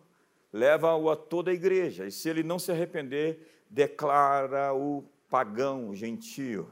[0.53, 2.07] leva-o a toda a igreja.
[2.07, 6.71] E se ele não se arrepender, declara-o pagão, gentio.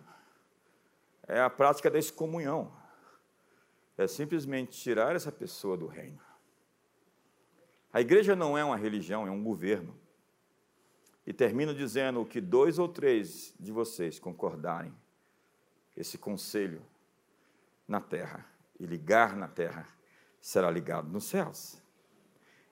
[1.26, 2.70] É a prática da excomunhão.
[3.96, 6.20] É simplesmente tirar essa pessoa do reino.
[7.90, 9.98] A igreja não é uma religião, é um governo.
[11.26, 14.94] E termino dizendo que dois ou três de vocês concordarem,
[15.96, 16.82] esse conselho
[17.88, 18.44] na terra
[18.78, 19.86] e ligar na terra
[20.38, 21.80] será ligado nos céus.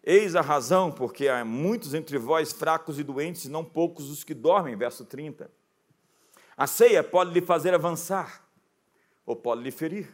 [0.04, 4.34] Eis a razão porque há muitos entre vós fracos e doentes, não poucos os que
[4.34, 5.50] dormem, verso 30.
[6.58, 8.44] A ceia pode lhe fazer avançar
[9.24, 10.12] ou pode lhe ferir.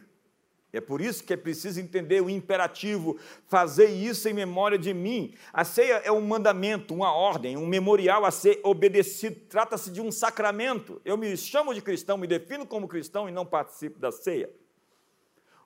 [0.71, 3.17] É por isso que é preciso entender o imperativo,
[3.47, 5.33] fazer isso em memória de mim.
[5.51, 9.39] A ceia é um mandamento, uma ordem, um memorial a ser obedecido.
[9.49, 11.01] Trata-se de um sacramento.
[11.03, 14.47] Eu me chamo de cristão, me defino como cristão e não participo da ceia.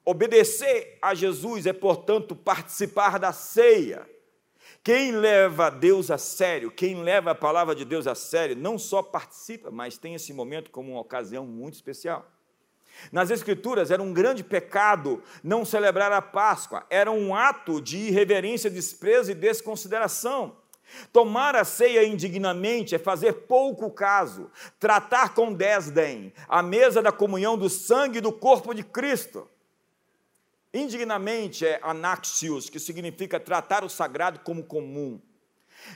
[0.06, 4.08] Obedecer a Jesus é, portanto, participar da ceia.
[4.84, 9.04] Quem leva Deus a sério, quem leva a palavra de Deus a sério, não só
[9.04, 12.26] participa, mas tem esse momento como uma ocasião muito especial.
[13.12, 18.70] Nas Escrituras era um grande pecado não celebrar a Páscoa, era um ato de irreverência,
[18.70, 20.58] desprezo e desconsideração.
[21.14, 24.50] Tomar a ceia indignamente é fazer pouco caso,
[24.80, 29.48] tratar com desdém a mesa da comunhão do sangue e do corpo de Cristo.
[30.74, 35.20] Indignamente é anaxios, que significa tratar o sagrado como comum.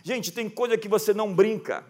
[0.04, 1.86] Gente, tem coisa que você não brinca,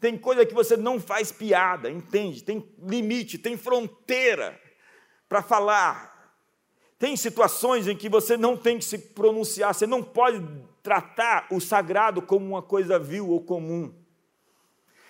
[0.00, 2.42] tem coisa que você não faz piada, entende?
[2.42, 4.60] Tem limite, tem fronteira
[5.28, 6.16] para falar.
[6.98, 10.44] Tem situações em que você não tem que se pronunciar, você não pode
[10.82, 13.94] tratar o sagrado como uma coisa vil ou comum.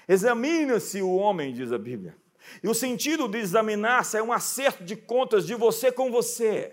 [0.07, 2.17] Examine-se o homem, diz a Bíblia.
[2.63, 6.73] E o sentido de examinar-se é um acerto de contas de você com você.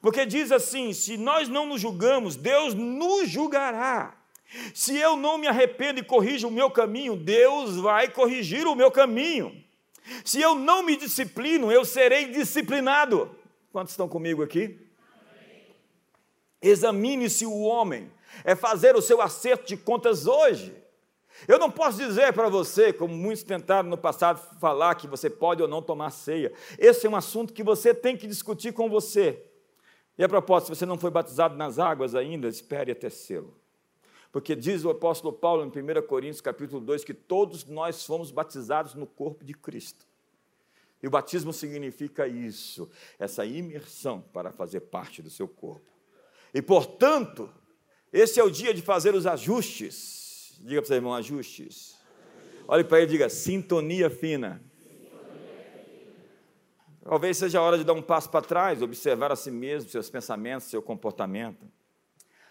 [0.00, 4.16] Porque diz assim: se nós não nos julgamos, Deus nos julgará.
[4.74, 8.90] Se eu não me arrependo e corrijo o meu caminho, Deus vai corrigir o meu
[8.90, 9.64] caminho.
[10.24, 13.36] Se eu não me disciplino, eu serei disciplinado.
[13.70, 14.78] Quantos estão comigo aqui?
[16.62, 18.10] Examine-se o homem,
[18.42, 20.74] é fazer o seu acerto de contas hoje.
[21.46, 25.62] Eu não posso dizer para você, como muitos tentaram no passado falar, que você pode
[25.62, 26.52] ou não tomar ceia.
[26.78, 29.44] Esse é um assunto que você tem que discutir com você.
[30.16, 33.56] E a propósito, se você não foi batizado nas águas ainda, espere até sê-lo.
[34.32, 38.94] Porque diz o apóstolo Paulo em 1 Coríntios capítulo 2 que todos nós fomos batizados
[38.94, 40.06] no corpo de Cristo.
[41.00, 45.86] E o batismo significa isso, essa imersão para fazer parte do seu corpo.
[46.52, 47.48] E portanto,
[48.12, 50.27] esse é o dia de fazer os ajustes
[50.58, 51.96] Diga para o seu irmão, ajustes.
[52.66, 54.62] Olhe para ele e diga, sintonia fina.
[57.02, 60.10] Talvez seja a hora de dar um passo para trás, observar a si mesmo, seus
[60.10, 61.66] pensamentos, seu comportamento.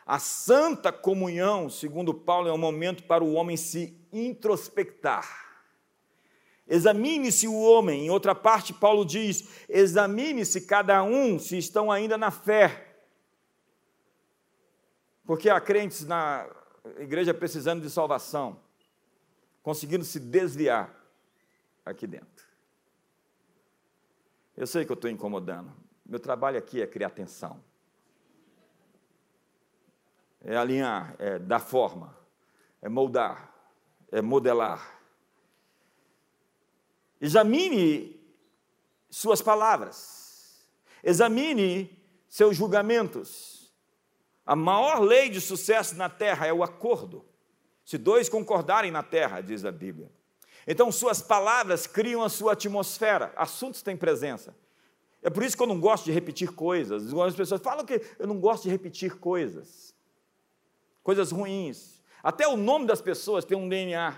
[0.03, 5.47] A santa comunhão, segundo Paulo, é um momento para o homem se introspectar.
[6.67, 8.05] Examine-se o homem.
[8.05, 12.95] Em outra parte, Paulo diz: examine-se cada um se estão ainda na fé.
[15.25, 16.49] Porque há crentes na
[16.97, 18.59] igreja precisando de salvação,
[19.61, 20.93] conseguindo se desviar
[21.85, 22.45] aqui dentro.
[24.55, 25.71] Eu sei que eu estou incomodando.
[26.05, 27.61] Meu trabalho aqui é criar atenção,
[30.41, 32.17] é alinhar, é dar forma,
[32.81, 33.53] é moldar,
[34.11, 34.99] é modelar.
[37.19, 38.17] Examine
[39.09, 40.65] suas palavras,
[41.03, 41.97] examine
[42.29, 43.56] seus julgamentos,
[44.47, 47.25] a maior lei de sucesso na terra é o acordo.
[47.83, 50.09] Se dois concordarem na terra, diz a Bíblia.
[50.65, 54.55] Então, suas palavras criam a sua atmosfera, assuntos têm presença.
[55.21, 57.13] É por isso que eu não gosto de repetir coisas.
[57.13, 59.93] As pessoas falam que eu não gosto de repetir coisas,
[61.03, 62.01] coisas ruins.
[62.23, 64.15] Até o nome das pessoas tem um DNA.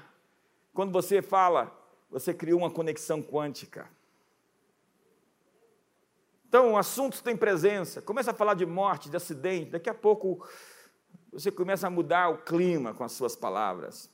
[0.74, 1.76] Quando você fala,
[2.10, 3.90] você criou uma conexão quântica.
[6.50, 8.02] Então, assuntos têm presença.
[8.02, 9.70] Começa a falar de morte, de acidente.
[9.70, 10.44] Daqui a pouco
[11.32, 14.10] você começa a mudar o clima com as suas palavras.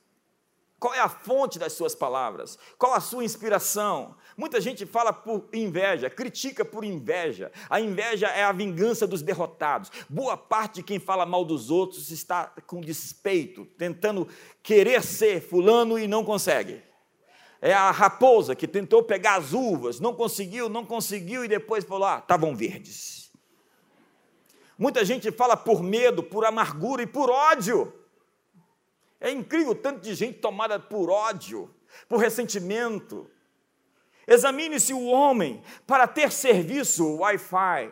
[0.78, 2.58] Qual é a fonte das suas palavras?
[2.76, 4.14] Qual a sua inspiração?
[4.36, 7.50] Muita gente fala por inveja, critica por inveja.
[7.70, 9.90] A inveja é a vingança dos derrotados.
[10.06, 14.28] Boa parte de quem fala mal dos outros está com despeito, tentando
[14.62, 16.82] querer ser fulano e não consegue
[17.60, 22.06] é a raposa que tentou pegar as uvas, não conseguiu, não conseguiu e depois falou:
[22.06, 23.30] ah, estavam verdes.
[24.78, 27.92] Muita gente fala por medo, por amargura e por ódio.
[29.18, 31.74] É incrível tanto de gente tomada por ódio,
[32.08, 33.30] por ressentimento.
[34.26, 37.90] Examine-se o homem para ter serviço Wi-Fi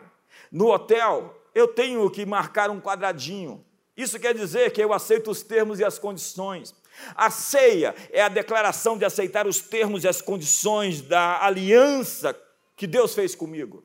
[0.52, 1.40] no hotel.
[1.54, 3.64] Eu tenho que marcar um quadradinho.
[3.96, 6.74] Isso quer dizer que eu aceito os termos e as condições.
[7.14, 12.38] A ceia é a declaração de aceitar os termos e as condições da aliança
[12.76, 13.84] que Deus fez comigo.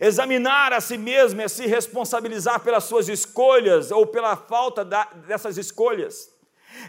[0.00, 5.58] Examinar a si mesmo é se responsabilizar pelas suas escolhas ou pela falta da, dessas
[5.58, 6.32] escolhas.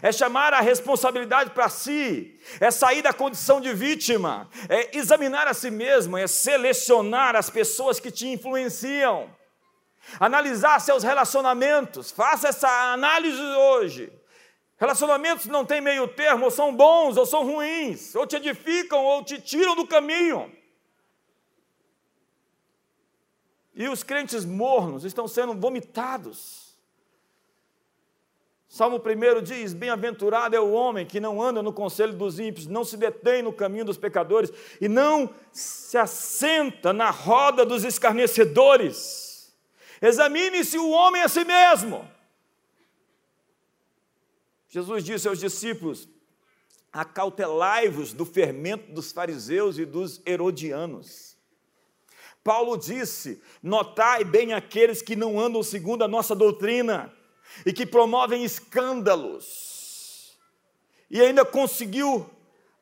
[0.02, 5.54] É chamar a responsabilidade para si, é sair da condição de vítima, é examinar a
[5.54, 9.30] si mesmo, é selecionar as pessoas que te influenciam,
[10.18, 12.10] analisar seus relacionamentos.
[12.10, 14.12] Faça essa análise hoje.
[14.78, 19.24] Relacionamentos não têm meio termo, ou são bons ou são ruins, ou te edificam ou
[19.24, 20.52] te tiram do caminho.
[23.74, 26.76] E os crentes mornos estão sendo vomitados.
[28.68, 32.84] Salmo 1 diz: Bem-aventurado é o homem que não anda no conselho dos ímpios, não
[32.84, 39.54] se detém no caminho dos pecadores e não se assenta na roda dos escarnecedores.
[40.02, 42.15] Examine-se o homem a si mesmo
[44.76, 46.06] Jesus disse aos discípulos:
[46.92, 51.34] acautelai-vos do fermento dos fariseus e dos herodianos.
[52.44, 57.10] Paulo disse: notai bem aqueles que não andam segundo a nossa doutrina.
[57.64, 60.36] e que promovem escândalos.
[61.10, 62.28] E ainda conseguiu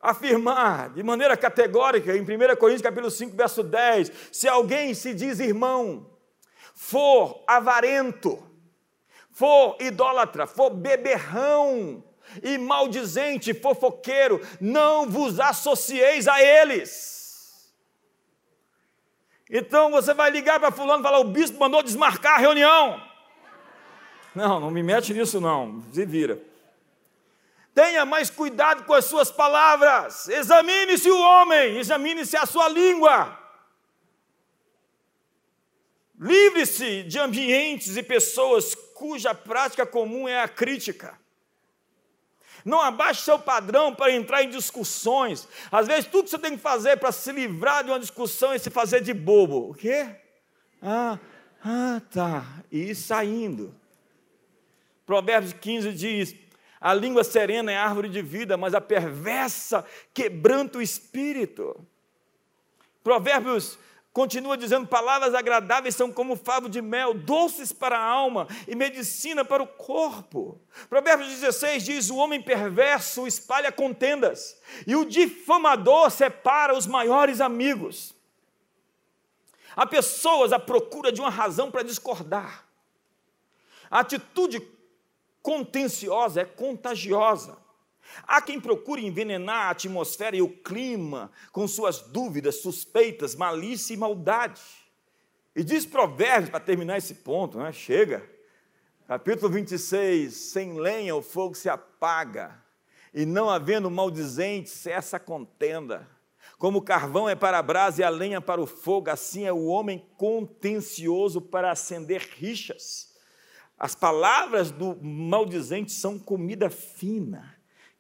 [0.00, 5.38] afirmar de maneira categórica em 1 Coríntios capítulo 5, verso 10, se alguém se diz
[5.38, 6.10] irmão,
[6.74, 8.42] for avarento,
[9.34, 12.02] for idólatra, for beberrão
[12.42, 17.74] e maldizente, fofoqueiro, não vos associeis a eles.
[19.50, 23.02] Então você vai ligar para fulano e falar, o bispo mandou desmarcar a reunião.
[24.34, 26.40] Não, não me mete nisso não, se vira.
[27.74, 30.28] Tenha mais cuidado com as suas palavras.
[30.28, 33.36] Examine-se o homem, examine-se a sua língua.
[36.18, 41.18] Livre-se de ambientes e pessoas cuja prática comum é a crítica.
[42.64, 45.46] Não abaixe seu padrão para entrar em discussões.
[45.70, 48.58] Às vezes, tudo que você tem que fazer para se livrar de uma discussão é
[48.58, 49.70] se fazer de bobo.
[49.70, 50.06] O quê?
[50.80, 51.18] Ah,
[51.62, 52.64] ah, tá.
[52.72, 53.74] E saindo.
[55.04, 56.34] Provérbios 15 diz:
[56.80, 59.84] a língua serena é árvore de vida, mas a perversa
[60.14, 61.74] quebranta o espírito.
[63.02, 63.78] Provérbios
[64.14, 69.44] continua dizendo: palavras agradáveis são como favo de mel, doces para a alma e medicina
[69.44, 70.58] para o corpo.
[70.88, 78.14] Provérbios 16 diz: o homem perverso espalha contendas, e o difamador separa os maiores amigos.
[79.76, 82.64] Há pessoas à procura de uma razão para discordar.
[83.90, 84.62] A atitude
[85.42, 87.63] contenciosa, é contagiosa.
[88.22, 93.96] Há quem procure envenenar a atmosfera e o clima com suas dúvidas, suspeitas, malícia e
[93.96, 94.62] maldade.
[95.54, 97.72] E diz Provérbios, para terminar esse ponto, né?
[97.72, 98.28] chega.
[99.06, 102.62] Capítulo 26: Sem lenha o fogo se apaga,
[103.12, 106.08] e não havendo maldizente, cessa a contenda.
[106.58, 109.52] Como o carvão é para a brasa e a lenha para o fogo, assim é
[109.52, 113.14] o homem contencioso para acender rixas.
[113.78, 117.53] As palavras do maldizente são comida fina,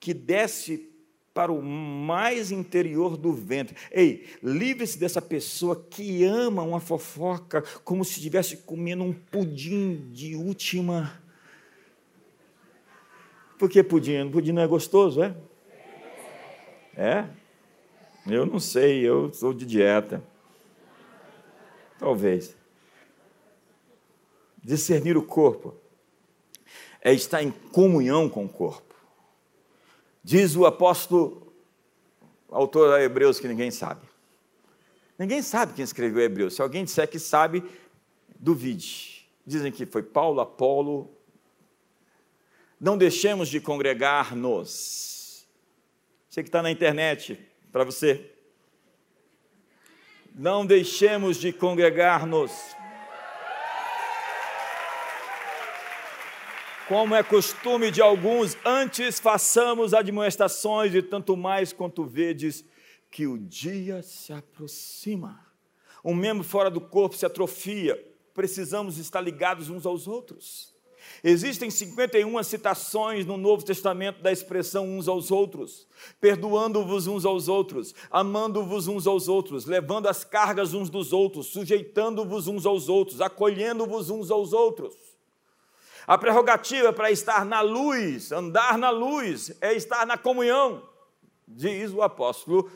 [0.04, 0.86] que desce
[1.32, 3.74] para o mais interior do ventre.
[3.90, 10.36] Ei, livre-se dessa pessoa que ama uma fofoca como se estivesse comendo um pudim de
[10.36, 11.18] última.
[13.58, 14.30] Por que pudim?
[14.30, 15.34] Pudim não é gostoso, é?
[16.94, 17.24] É?
[18.26, 20.22] Eu não sei, eu sou de dieta.
[21.98, 22.54] Talvez.
[24.62, 25.74] Discernir o corpo
[27.00, 28.83] é estar em comunhão com o corpo.
[30.24, 31.52] Diz o apóstolo,
[32.48, 34.08] autor de Hebreus, que ninguém sabe.
[35.18, 36.54] Ninguém sabe quem escreveu Hebreus.
[36.54, 37.62] Se alguém disser que sabe,
[38.40, 39.28] duvide.
[39.46, 41.10] Dizem que foi Paulo, Apolo.
[42.80, 45.46] Não deixemos de congregar-nos.
[46.30, 47.38] Você que está na internet,
[47.70, 48.32] para você.
[50.34, 52.50] Não deixemos de congregar-nos.
[56.86, 62.62] Como é costume de alguns, antes façamos admoestações, e tanto mais quanto vedes
[63.10, 65.40] que o dia se aproxima.
[66.04, 67.98] Um membro fora do corpo se atrofia,
[68.34, 70.74] precisamos estar ligados uns aos outros.
[71.22, 75.86] Existem 51 citações no Novo Testamento da expressão uns aos outros,
[76.20, 82.46] perdoando-vos uns aos outros, amando-vos uns aos outros, levando as cargas uns dos outros, sujeitando-vos
[82.46, 85.03] uns aos outros, acolhendo-vos uns aos outros.
[86.06, 90.82] A prerrogativa para estar na luz, andar na luz, é estar na comunhão,
[91.48, 92.70] diz o apóstolo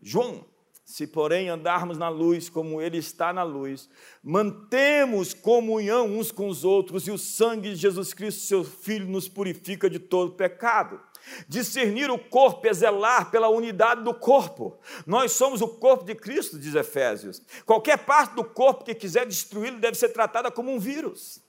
[0.00, 0.44] João.
[0.84, 3.90] Se, porém, andarmos na luz como Ele está na luz,
[4.22, 9.28] mantemos comunhão uns com os outros e o sangue de Jesus Cristo, seu Filho, nos
[9.28, 10.98] purifica de todo pecado.
[11.46, 14.78] Discernir o corpo é zelar pela unidade do corpo.
[15.06, 17.42] Nós somos o corpo de Cristo, diz Efésios.
[17.66, 21.42] Qualquer parte do corpo que quiser destruí-lo deve ser tratada como um vírus.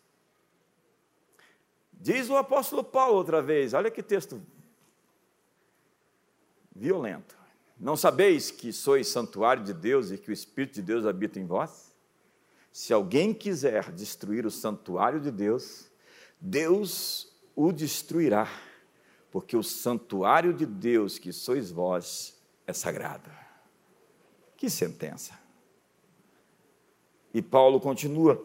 [1.99, 4.41] Diz o apóstolo Paulo outra vez, olha que texto
[6.73, 7.37] violento.
[7.77, 11.45] Não sabeis que sois santuário de Deus e que o Espírito de Deus habita em
[11.45, 11.93] vós?
[12.71, 15.89] Se alguém quiser destruir o santuário de Deus,
[16.39, 18.47] Deus o destruirá,
[19.31, 23.29] porque o santuário de Deus que sois vós é sagrado.
[24.55, 25.37] Que sentença!
[27.33, 28.41] E Paulo continua: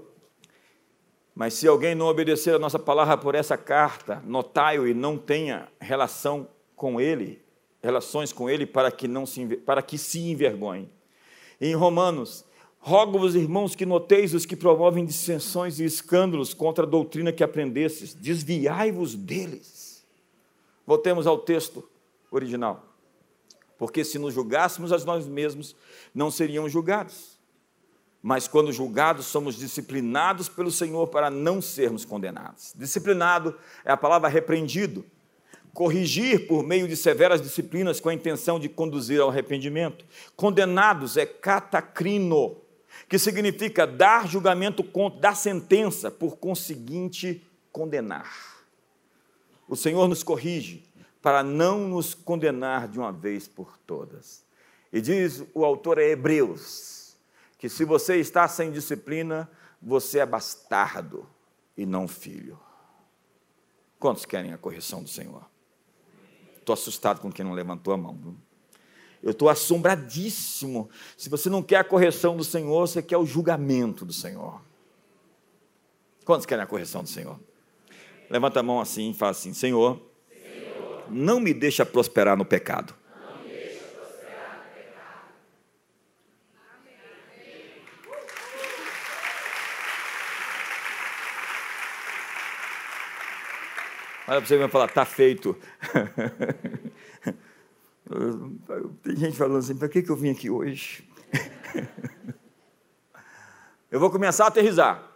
[1.35, 5.68] mas se alguém não obedecer a nossa palavra por essa carta, notai-o e não tenha
[5.80, 7.43] relação com ele,
[7.82, 10.89] relações com ele para que não se para que se envergonhe.
[11.61, 12.45] Em Romanos,
[12.78, 18.14] rogo-vos, irmãos, que noteis os que promovem dissensões e escândalos contra a doutrina que aprendestes,
[18.14, 20.05] desviai-vos deles.
[20.87, 21.89] Voltemos ao texto
[22.30, 22.95] original.
[23.76, 25.74] Porque se nos julgássemos a nós mesmos,
[26.14, 27.34] não seriam julgados.
[28.25, 32.72] Mas quando julgados, somos disciplinados pelo Senhor para não sermos condenados.
[32.75, 33.55] Disciplinado
[33.85, 35.05] é a palavra repreendido,
[35.75, 40.07] corrigir por meio de severas disciplinas com a intenção de conduzir ao arrependimento.
[40.35, 42.57] Condenados é catacrino,
[43.11, 44.83] que significa dar julgamento,
[45.20, 48.64] dar sentença, por conseguinte, condenar.
[49.68, 50.83] O Senhor nos corrige
[51.20, 54.43] para não nos condenar de uma vez por todas.
[54.91, 57.04] E diz o autor a Hebreus,
[57.59, 59.51] que se você está sem disciplina,
[59.81, 61.29] você é bastardo
[61.77, 62.59] e não filho.
[63.99, 65.45] Quantos querem a correção do Senhor?
[66.59, 68.17] Estou assustado com quem não levantou a mão.
[68.17, 68.37] Viu?
[69.23, 70.91] Eu estou assombradíssimo.
[71.17, 74.61] Se você não quer a correção do Senhor, você quer o julgamento do Senhor.
[76.25, 77.41] Quantos querem a correção do Senhor?
[78.29, 80.01] Levanta a mão assim e fala assim: Senhor,
[80.31, 81.07] Senhor.
[81.11, 82.95] não me deixa prosperar no pecado.
[94.35, 95.57] Olha para você e falar, está feito.
[99.01, 101.09] Tem gente falando assim, para que, que eu vim aqui hoje?
[103.93, 105.09] eu vou começar a aterrizar.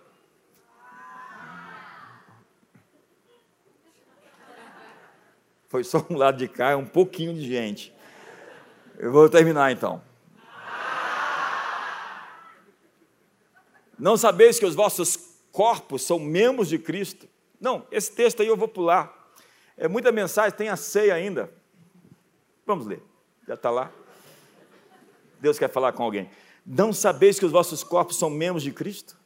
[5.68, 7.92] Foi só um lado de cá, um pouquinho de gente.
[9.00, 10.00] Eu vou terminar então.
[13.98, 17.28] Não sabeis que os vossos corpos são membros de Cristo?
[17.60, 19.32] Não, esse texto aí eu vou pular.
[19.76, 21.52] É muita mensagem, tem a ceia ainda.
[22.66, 23.02] Vamos ler,
[23.46, 23.90] já está lá.
[25.40, 26.28] Deus quer falar com alguém.
[26.66, 29.16] Não sabeis que os vossos corpos são membros de Cristo?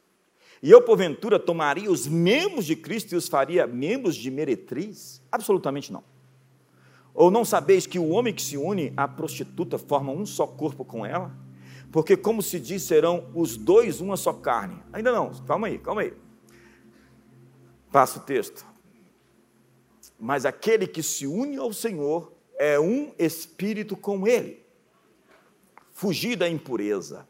[0.61, 5.21] E eu, porventura, tomaria os membros de Cristo e os faria membros de meretriz?
[5.29, 6.03] Absolutamente não.
[7.13, 10.85] Ou não sabeis que o homem que se une à prostituta forma um só corpo
[10.85, 11.35] com ela?
[11.91, 14.81] Porque, como se diz, serão os dois uma só carne.
[14.91, 16.13] Ainda não, calma aí, calma aí.
[17.93, 18.65] Passa o texto.
[20.19, 24.65] Mas aquele que se une ao Senhor é um espírito com Ele.
[25.91, 27.29] Fugir da impureza.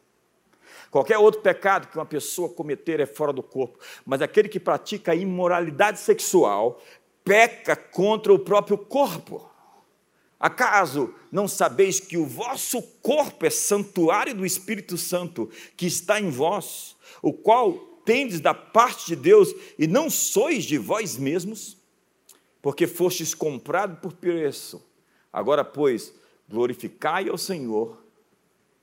[0.90, 5.12] Qualquer outro pecado que uma pessoa cometer é fora do corpo, mas aquele que pratica
[5.12, 6.80] a imoralidade sexual
[7.22, 9.50] peca contra o próprio corpo.
[10.40, 16.30] Acaso não sabeis que o vosso corpo é santuário do Espírito Santo que está em
[16.30, 21.76] vós, o qual tendes da parte de Deus e não sois de vós mesmos,
[22.60, 24.84] porque fostes comprado por preço.
[25.32, 26.14] Agora, pois,
[26.48, 27.98] glorificai ao Senhor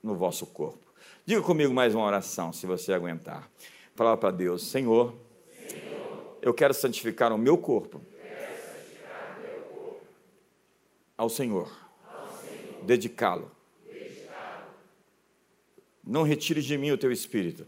[0.01, 0.91] no vosso corpo.
[1.25, 3.49] Diga comigo mais uma oração, se você aguentar.
[3.95, 5.15] Fala para Deus: Senhor,
[5.67, 8.01] Senhor, eu quero santificar o meu corpo,
[9.41, 10.01] meu corpo
[11.17, 12.83] ao Senhor, Senhor.
[12.83, 13.51] dedicá-lo.
[13.85, 14.67] Dedicá
[16.03, 17.65] Não retire de mim o teu espírito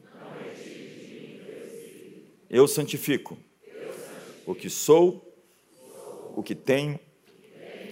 [2.54, 3.36] eu santifico,
[4.46, 5.28] o que sou,
[6.36, 7.00] o que tenho,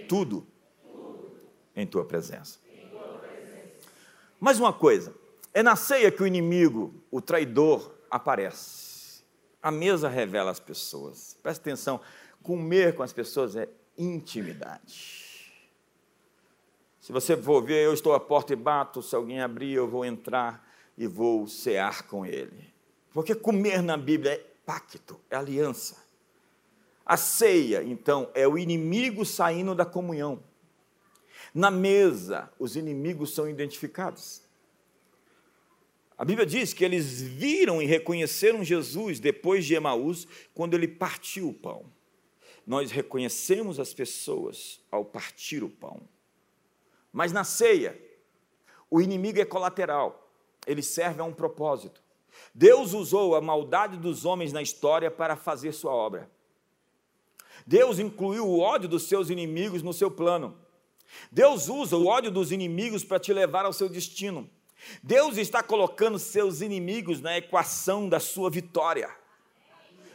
[0.08, 0.46] tudo
[1.76, 2.60] em tua presença.
[4.40, 5.16] Mais uma coisa,
[5.52, 9.24] é na ceia que o inimigo, o traidor, aparece.
[9.64, 11.36] A mesa revela as pessoas.
[11.42, 12.00] Presta atenção,
[12.44, 15.52] comer com as pessoas é intimidade.
[17.00, 20.06] Se você for ver, eu estou à porta e bato, se alguém abrir, eu vou
[20.06, 22.72] entrar e vou cear com ele.
[23.12, 26.02] Porque comer na Bíblia é pacto, é aliança.
[27.06, 30.42] A ceia, então, é o inimigo saindo da comunhão.
[31.54, 34.42] Na mesa, os inimigos são identificados.
[36.18, 41.50] A Bíblia diz que eles viram e reconheceram Jesus depois de Emaús, quando ele partiu
[41.50, 41.92] o pão.
[42.66, 46.02] Nós reconhecemos as pessoas ao partir o pão.
[47.12, 48.00] Mas na ceia,
[48.90, 50.32] o inimigo é colateral,
[50.66, 52.01] ele serve a um propósito.
[52.54, 56.30] Deus usou a maldade dos homens na história para fazer sua obra.
[57.66, 60.58] Deus incluiu o ódio dos seus inimigos no seu plano.
[61.32, 64.50] Deus usa o ódio dos inimigos para te levar ao seu destino.
[65.04, 69.21] Deus está colocando seus inimigos na equação da sua vitória.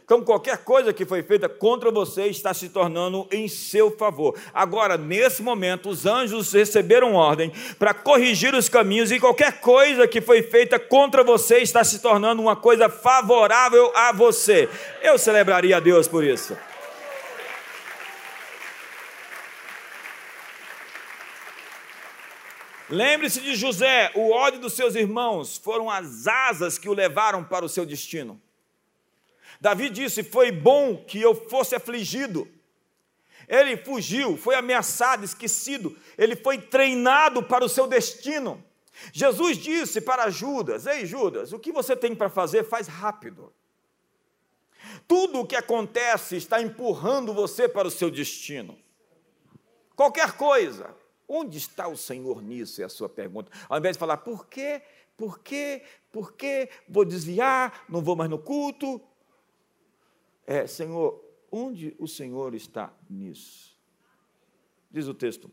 [0.07, 4.39] Então, qualquer coisa que foi feita contra você está se tornando em seu favor.
[4.55, 10.21] Agora, nesse momento, os anjos receberam ordem para corrigir os caminhos e qualquer coisa que
[10.21, 14.69] foi feita contra você está se tornando uma coisa favorável a você.
[15.03, 16.57] Eu celebraria a Deus por isso.
[22.89, 27.65] Lembre-se de José, o ódio dos seus irmãos foram as asas que o levaram para
[27.65, 28.41] o seu destino.
[29.67, 32.49] Davi disse: Foi bom que eu fosse afligido.
[33.49, 38.65] Ele fugiu, foi ameaçado, esquecido, ele foi treinado para o seu destino.
[39.13, 43.53] Jesus disse para Judas: Ei, Judas, o que você tem para fazer, faz rápido.
[45.09, 48.79] Tudo o que acontece está empurrando você para o seu destino.
[49.97, 50.95] Qualquer coisa.
[51.29, 52.81] Onde está o Senhor nisso?
[52.81, 53.51] É a sua pergunta.
[53.69, 54.81] Ao invés de falar, por quê?
[55.17, 55.83] Por quê?
[56.13, 56.71] Por quê?
[56.89, 59.03] Vou desviar, não vou mais no culto.
[60.47, 63.77] É, Senhor, onde o Senhor está nisso?
[64.91, 65.51] Diz o texto: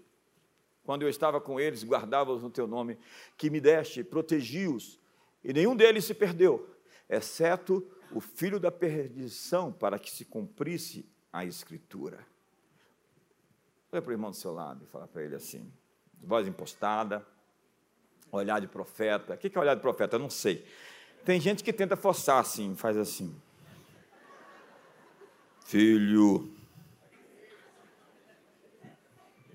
[0.84, 2.98] quando eu estava com eles, guardava-os no teu nome,
[3.38, 5.00] que me deste, protegi-os,
[5.44, 6.70] e nenhum deles se perdeu,
[7.10, 12.26] exceto o filho da perdição, para que se cumprisse a Escritura.
[13.92, 15.72] Olha para o irmão do seu lado e fala para ele assim,
[16.22, 17.26] voz impostada,
[18.32, 19.34] olhar de profeta.
[19.34, 20.16] O que é olhar de profeta?
[20.16, 20.66] Eu não sei.
[21.24, 23.36] Tem gente que tenta forçar assim, faz assim.
[25.74, 26.54] Filho.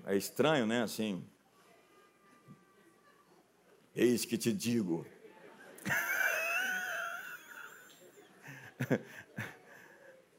[0.05, 0.81] É estranho, né?
[0.81, 1.23] Assim.
[3.95, 5.05] Eis que te digo.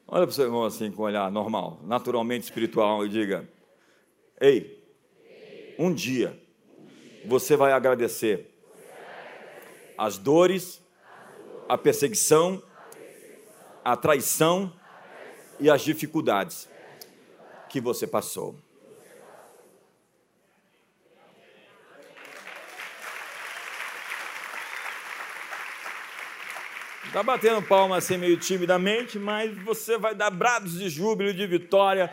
[0.07, 3.49] Olha para o seu irmão assim, com um olhar normal, naturalmente espiritual, e diga:
[4.39, 4.85] Ei,
[5.79, 6.39] um dia
[7.25, 8.53] você vai agradecer
[9.97, 10.79] as dores,
[11.67, 12.61] a perseguição,
[13.83, 14.79] a traição
[15.61, 16.67] e as dificuldades
[17.69, 18.55] que você passou.
[27.05, 32.09] Está batendo palma assim meio timidamente, mas você vai dar brados de júbilo, de vitória,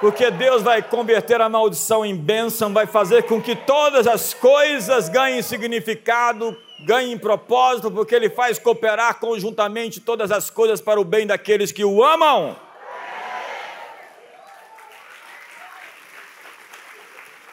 [0.00, 5.10] porque Deus vai converter a maldição em bênção, vai fazer com que todas as coisas
[5.10, 11.26] ganhem significado, ganhem propósito, porque Ele faz cooperar conjuntamente todas as coisas para o bem
[11.26, 12.56] daqueles que o amam.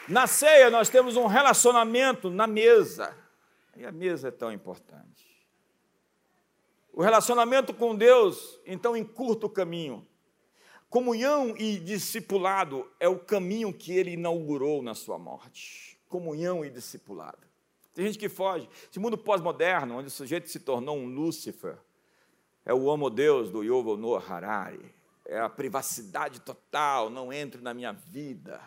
[0.08, 3.14] Na ceia, nós temos um relacionamento na mesa,
[3.76, 5.28] e a mesa é tão importante.
[6.94, 10.06] O relacionamento com Deus, então, encurta o caminho.
[10.90, 15.98] Comunhão e discipulado é o caminho que ele inaugurou na sua morte.
[16.08, 17.46] Comunhão e discipulado.
[17.92, 18.68] Tem gente que foge.
[18.90, 21.76] Esse mundo pós-moderno, onde o sujeito se tornou um Lúcifer,
[22.64, 24.94] é o homo Deus do Yuval Noah Harari.
[25.26, 28.58] É a privacidade total, não entre na minha vida.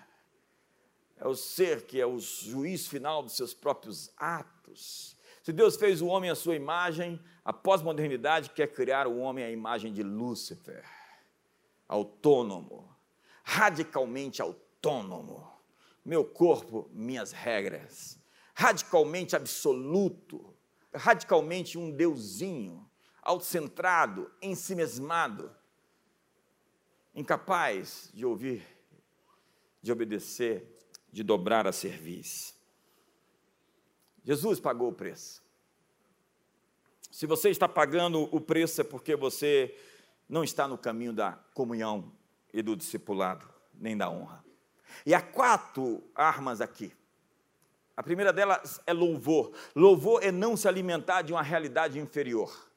[1.17, 5.15] É o ser que é o juiz final dos seus próprios atos.
[5.41, 9.49] Se Deus fez o homem à sua imagem, a pós-modernidade quer criar o homem à
[9.49, 10.83] imagem de Lúcifer,
[11.91, 12.89] autônomo,
[13.43, 15.51] radicalmente autônomo.
[16.03, 18.17] Meu corpo, minhas regras.
[18.55, 20.55] Radicalmente absoluto,
[20.93, 22.89] radicalmente um deusinho,
[23.21, 25.53] autocentrado, ensimesmado,
[27.13, 28.65] incapaz de ouvir,
[29.81, 30.65] de obedecer,
[31.11, 32.55] de dobrar a serviço.
[34.23, 35.43] Jesus pagou o preço.
[37.11, 39.75] Se você está pagando o preço é porque você
[40.31, 42.09] não está no caminho da comunhão
[42.53, 44.41] e do discipulado, nem da honra.
[45.05, 46.93] E há quatro armas aqui.
[47.97, 49.51] A primeira delas é louvor.
[49.75, 52.71] Louvor é não se alimentar de uma realidade inferior.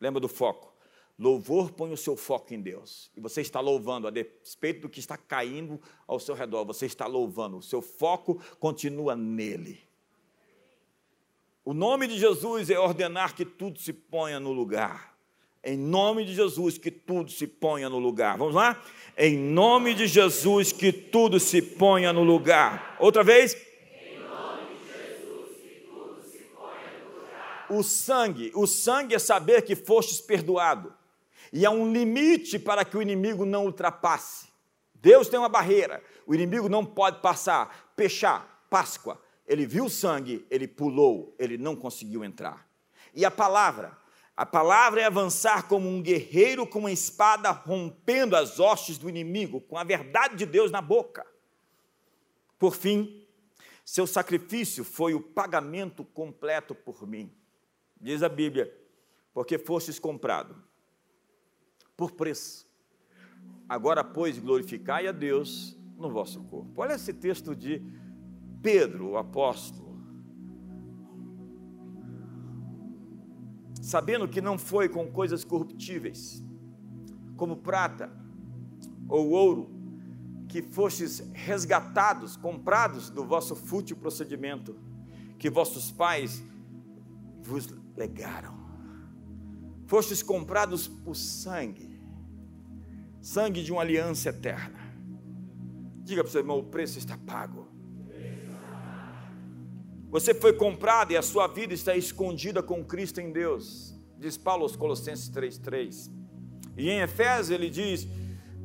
[0.00, 0.72] Lembra do foco?
[1.18, 3.10] Louvor põe o seu foco em Deus.
[3.14, 7.06] E você está louvando, a despeito do que está caindo ao seu redor, você está
[7.06, 7.58] louvando.
[7.58, 9.86] O seu foco continua nele.
[11.62, 15.09] O nome de Jesus é ordenar que tudo se ponha no lugar.
[15.62, 18.38] Em nome de Jesus, que tudo se ponha no lugar.
[18.38, 18.82] Vamos lá?
[19.16, 22.96] Em nome de Jesus, que tudo se ponha no lugar.
[22.98, 23.54] Outra vez.
[23.54, 27.66] Em nome de Jesus, que tudo se ponha no lugar.
[27.68, 30.94] O sangue, o sangue é saber que fostes perdoado.
[31.52, 34.48] E há um limite para que o inimigo não ultrapasse.
[34.94, 37.92] Deus tem uma barreira, o inimigo não pode passar.
[37.94, 42.66] Pechar, Páscoa, ele viu o sangue, ele pulou, ele não conseguiu entrar.
[43.14, 43.98] E a palavra,
[44.40, 49.60] a palavra é avançar como um guerreiro com uma espada rompendo as hostes do inimigo,
[49.60, 51.26] com a verdade de Deus na boca.
[52.58, 53.22] Por fim,
[53.84, 57.30] seu sacrifício foi o pagamento completo por mim.
[58.00, 58.74] Diz a Bíblia,
[59.34, 60.56] porque fostes comprado
[61.94, 62.66] por preço.
[63.68, 66.80] Agora, pois, glorificai a Deus no vosso corpo.
[66.80, 67.82] Olha esse texto de
[68.62, 69.89] Pedro, o apóstolo,
[73.90, 76.40] sabendo que não foi com coisas corruptíveis,
[77.36, 78.08] como prata
[79.08, 79.68] ou ouro,
[80.48, 84.76] que fostes resgatados, comprados do vosso fútil procedimento,
[85.40, 86.40] que vossos pais
[87.42, 88.54] vos legaram.
[89.88, 92.00] Fostes comprados por sangue,
[93.20, 94.78] sangue de uma aliança eterna.
[96.04, 97.59] Diga para o seu irmão: o preço está pago.
[100.10, 104.64] Você foi comprado e a sua vida está escondida com Cristo em Deus, diz Paulo
[104.64, 106.10] aos Colossenses 3,3.
[106.76, 108.08] E em Efésios ele diz: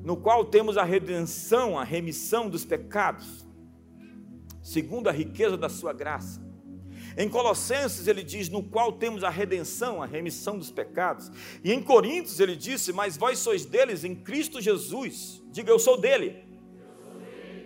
[0.03, 3.45] no qual temos a redenção, a remissão dos pecados,
[4.63, 6.43] segundo a riqueza da sua graça.
[7.15, 11.31] Em Colossenses ele diz: no qual temos a redenção, a remissão dos pecados.
[11.63, 15.43] E em Coríntios ele disse: mas vós sois deles em Cristo Jesus.
[15.51, 16.43] Diga, eu sou dele.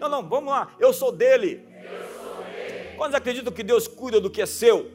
[0.01, 1.68] Não, não, vamos lá, eu sou dele.
[2.99, 4.91] Quantos acreditam que Deus cuida do que é seu?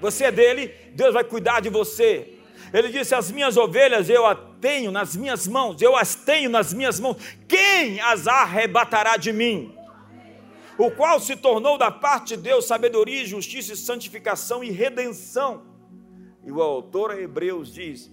[0.00, 2.38] Você é dele, Deus vai cuidar de você.
[2.72, 6.72] Ele disse: As minhas ovelhas eu as tenho nas minhas mãos, eu as tenho nas
[6.72, 7.16] minhas mãos.
[7.48, 9.74] Quem as arrebatará de mim?
[10.78, 15.62] O qual se tornou da parte de Deus sabedoria, justiça, santificação e redenção.
[16.44, 18.12] E o autor a Hebreus diz: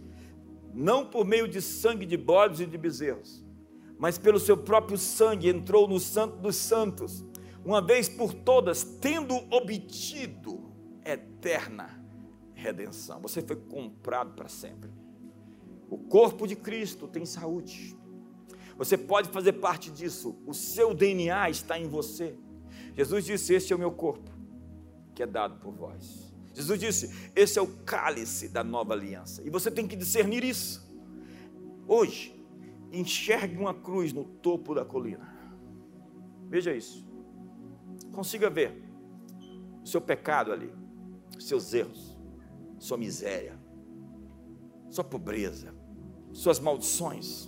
[0.73, 3.45] Não por meio de sangue de bodes e de bezerros,
[3.99, 7.23] mas pelo seu próprio sangue entrou no Santo dos Santos,
[7.67, 10.71] uma vez por todas, tendo obtido
[11.03, 12.01] eterna
[12.53, 13.19] redenção.
[13.19, 14.89] Você foi comprado para sempre.
[15.89, 17.93] O corpo de Cristo tem saúde.
[18.77, 20.37] Você pode fazer parte disso.
[20.45, 22.37] O seu DNA está em você.
[22.95, 24.31] Jesus disse: Este é o meu corpo,
[25.13, 26.33] que é dado por vós.
[26.53, 29.43] Jesus disse: Esse é o cálice da nova aliança.
[29.45, 30.89] E você tem que discernir isso.
[31.85, 32.33] Hoje,
[32.93, 35.35] enxergue uma cruz no topo da colina.
[36.49, 37.06] Veja isso.
[38.17, 38.83] Consiga ver
[39.83, 40.73] o seu pecado ali,
[41.37, 42.17] seus erros,
[42.79, 43.55] sua miséria,
[44.89, 45.71] sua pobreza,
[46.33, 47.47] suas maldições.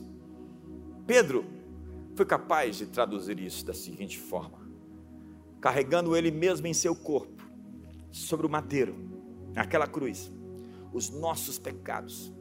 [1.08, 1.44] Pedro
[2.14, 4.60] foi capaz de traduzir isso da seguinte forma:
[5.60, 7.50] carregando ele mesmo em seu corpo,
[8.12, 8.96] sobre o madeiro,
[9.56, 10.32] naquela cruz,
[10.94, 12.32] os nossos pecados,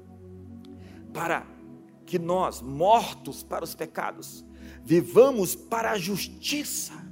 [1.14, 1.47] para
[2.05, 4.45] que nós, mortos para os pecados,
[4.85, 7.07] vivamos para a justiça,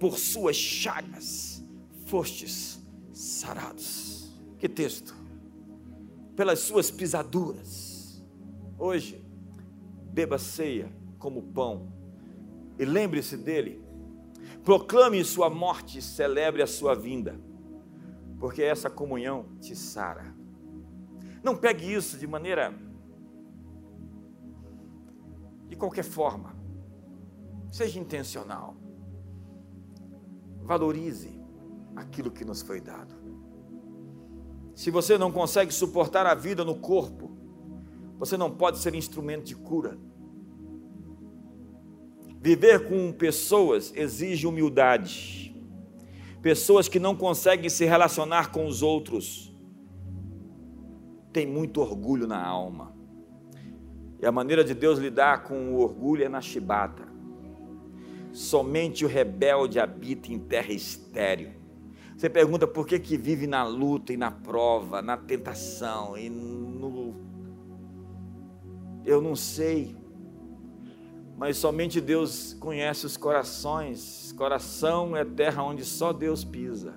[0.00, 1.62] por suas chagas
[2.06, 2.80] fostes
[3.12, 4.34] sarados.
[4.58, 5.14] Que texto!
[6.34, 8.24] Pelas suas pisaduras.
[8.78, 9.22] Hoje,
[10.10, 11.92] beba ceia como pão
[12.78, 13.84] e lembre-se dele.
[14.64, 17.38] Proclame sua morte e celebre a sua vinda,
[18.38, 20.34] porque essa comunhão te sara.
[21.42, 22.74] Não pegue isso de maneira
[25.68, 26.56] de qualquer forma.
[27.70, 28.79] Seja intencional.
[30.70, 31.36] Valorize
[31.96, 33.12] aquilo que nos foi dado.
[34.72, 37.36] Se você não consegue suportar a vida no corpo,
[38.16, 39.98] você não pode ser instrumento de cura.
[42.40, 45.52] Viver com pessoas exige humildade.
[46.40, 49.52] Pessoas que não conseguem se relacionar com os outros
[51.32, 52.94] têm muito orgulho na alma.
[54.20, 57.09] E a maneira de Deus lidar com o orgulho é na chibata.
[58.32, 61.50] Somente o rebelde habita em terra estéril.
[62.16, 67.14] Você pergunta por que, que vive na luta e na prova, na tentação e no.
[69.04, 69.96] Eu não sei.
[71.36, 74.32] Mas somente Deus conhece os corações.
[74.32, 76.94] Coração é terra onde só Deus pisa.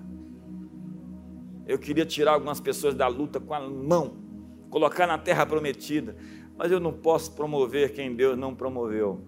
[1.66, 4.18] Eu queria tirar algumas pessoas da luta com a mão,
[4.68, 6.14] colocar na terra prometida
[6.56, 9.20] mas eu não posso promover quem Deus não promoveu.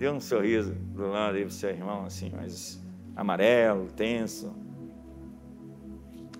[0.00, 2.82] Dê um sorriso do lado aí para o seu irmão, assim, mais
[3.14, 4.50] amarelo, tenso.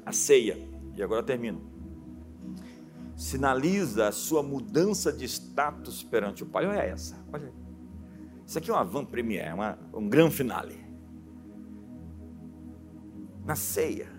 [0.03, 0.57] A ceia,
[0.97, 1.61] e agora termino.
[3.15, 6.65] Sinaliza a sua mudança de status perante o Pai.
[6.65, 7.55] Olha essa, olha aí.
[8.47, 10.83] Isso aqui é uma van premiere, uma, um grande finale.
[13.45, 14.11] Na ceia,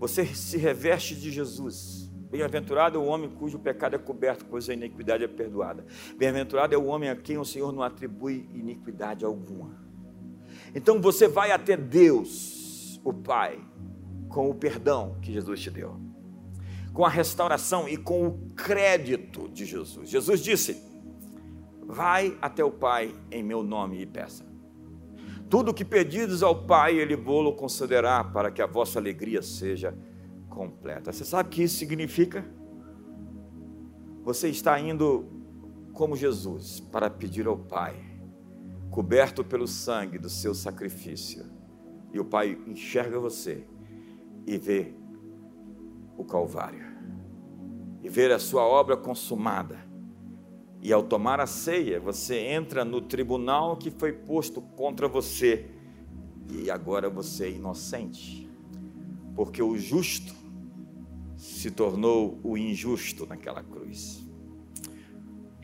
[0.00, 2.03] você se reveste de Jesus
[2.34, 5.86] Bem-aventurado é o homem cujo pecado é coberto, pois a iniquidade é perdoada.
[6.18, 9.80] Bem-aventurado é o homem a quem o Senhor não atribui iniquidade alguma.
[10.74, 13.60] Então você vai até Deus, o Pai,
[14.28, 15.94] com o perdão que Jesus te deu,
[16.92, 20.10] com a restauração e com o crédito de Jesus.
[20.10, 20.82] Jesus disse:
[21.86, 24.44] Vai até o Pai em meu nome e peça.
[25.48, 29.96] Tudo o que pedidos ao Pai, Ele vou-lo concederá para que a vossa alegria seja
[30.54, 31.12] completa.
[31.12, 32.44] Você sabe o que isso significa?
[34.22, 35.26] Você está indo
[35.92, 37.94] como Jesus para pedir ao Pai,
[38.90, 41.44] coberto pelo sangue do seu sacrifício.
[42.12, 43.66] E o Pai enxerga você
[44.46, 44.94] e vê
[46.16, 46.86] o Calvário,
[48.02, 49.78] e vê a sua obra consumada.
[50.80, 55.70] E ao tomar a ceia, você entra no tribunal que foi posto contra você,
[56.50, 58.48] e agora você é inocente,
[59.34, 60.43] porque o justo
[61.64, 64.22] se tornou o injusto naquela cruz.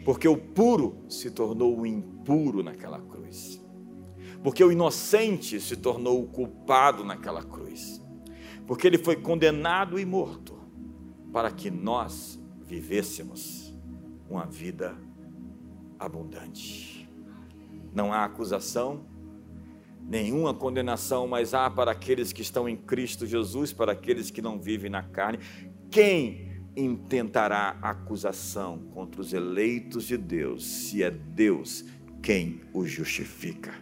[0.02, 3.62] Porque o puro se tornou o impuro naquela cruz.
[4.42, 8.02] Porque o inocente se tornou o culpado naquela cruz.
[8.66, 10.58] Porque ele foi condenado e morto
[11.34, 13.74] para que nós vivêssemos
[14.26, 14.96] uma vida
[15.98, 17.06] abundante.
[17.92, 19.04] Não há acusação,
[20.08, 24.58] nenhuma condenação, mas há para aqueles que estão em Cristo Jesus, para aqueles que não
[24.58, 25.38] vivem na carne.
[25.90, 31.84] Quem intentará acusação contra os eleitos de Deus, se é Deus
[32.22, 33.74] quem os justifica?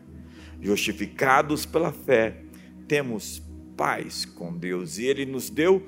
[0.58, 2.44] Justificados pela fé,
[2.86, 3.42] temos
[3.76, 5.86] paz com Deus e Ele nos deu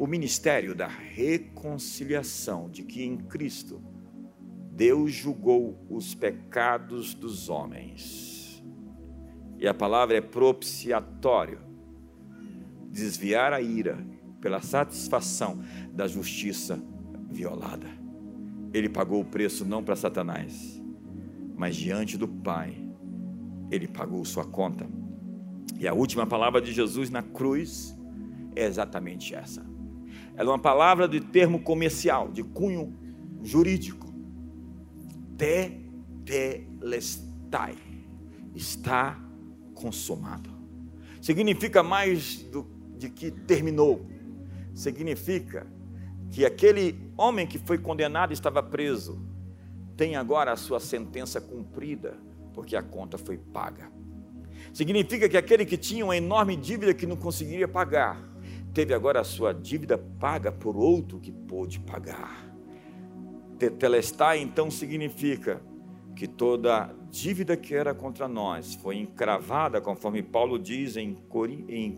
[0.00, 3.80] o ministério da reconciliação, de que em Cristo
[4.72, 8.64] Deus julgou os pecados dos homens.
[9.60, 11.60] E a palavra é propiciatório
[12.90, 14.15] desviar a ira
[14.46, 15.58] pela satisfação
[15.92, 16.80] da justiça
[17.28, 17.88] violada.
[18.72, 20.80] Ele pagou o preço não para Satanás,
[21.56, 22.76] mas diante do Pai,
[23.72, 24.86] ele pagou sua conta.
[25.80, 27.92] E a última palavra de Jesus na cruz
[28.54, 29.66] é exatamente essa.
[30.36, 32.96] Ela é uma palavra de termo comercial, de cunho
[33.42, 34.14] jurídico.
[36.24, 37.74] Tetelestai.
[38.54, 39.20] Está
[39.74, 40.50] consumado.
[41.20, 42.64] Significa mais do,
[42.96, 44.14] de que terminou.
[44.76, 45.66] Significa
[46.30, 49.18] que aquele homem que foi condenado estava preso,
[49.96, 52.18] tem agora a sua sentença cumprida,
[52.52, 53.90] porque a conta foi paga.
[54.74, 58.22] Significa que aquele que tinha uma enorme dívida que não conseguiria pagar,
[58.74, 62.46] teve agora a sua dívida paga por outro que pôde pagar.
[63.58, 65.62] Tetelestai então significa
[66.14, 71.14] que toda dívida que era contra nós foi encravada, conforme Paulo diz em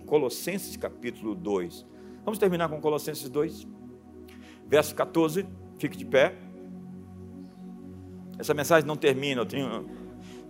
[0.06, 1.97] Colossenses capítulo 2.
[2.28, 3.66] Vamos terminar com Colossenses 2,
[4.66, 5.46] verso 14.
[5.78, 6.36] Fique de pé.
[8.38, 9.88] Essa mensagem não termina, eu tenho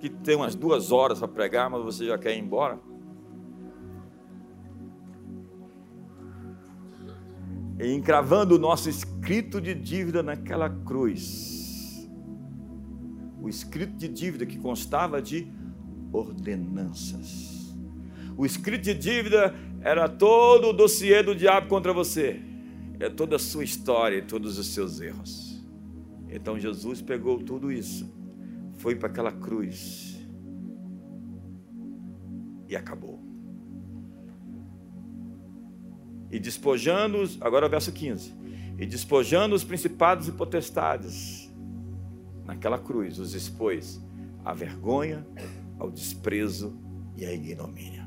[0.01, 2.81] que ter umas duas horas para pregar, mas você já quer ir embora.
[7.79, 12.11] e encravando o nosso escrito de dívida naquela cruz.
[13.41, 15.47] O escrito de dívida que constava de
[16.13, 17.48] ordenanças.
[18.39, 22.41] O escrito de dívida era todo o dossiê do diabo contra você.
[22.99, 25.63] É toda a sua história e todos os seus erros.
[26.31, 28.11] Então Jesus pegou tudo isso,
[28.79, 30.19] foi para aquela cruz
[32.67, 33.29] e acabou
[36.31, 38.35] e despojando os, agora o verso 15,
[38.79, 41.53] e despojando os principados e potestades,
[42.45, 44.01] naquela cruz os expôs
[44.45, 45.27] à vergonha,
[45.79, 46.79] ao desprezo
[47.17, 47.98] e à ignomínia.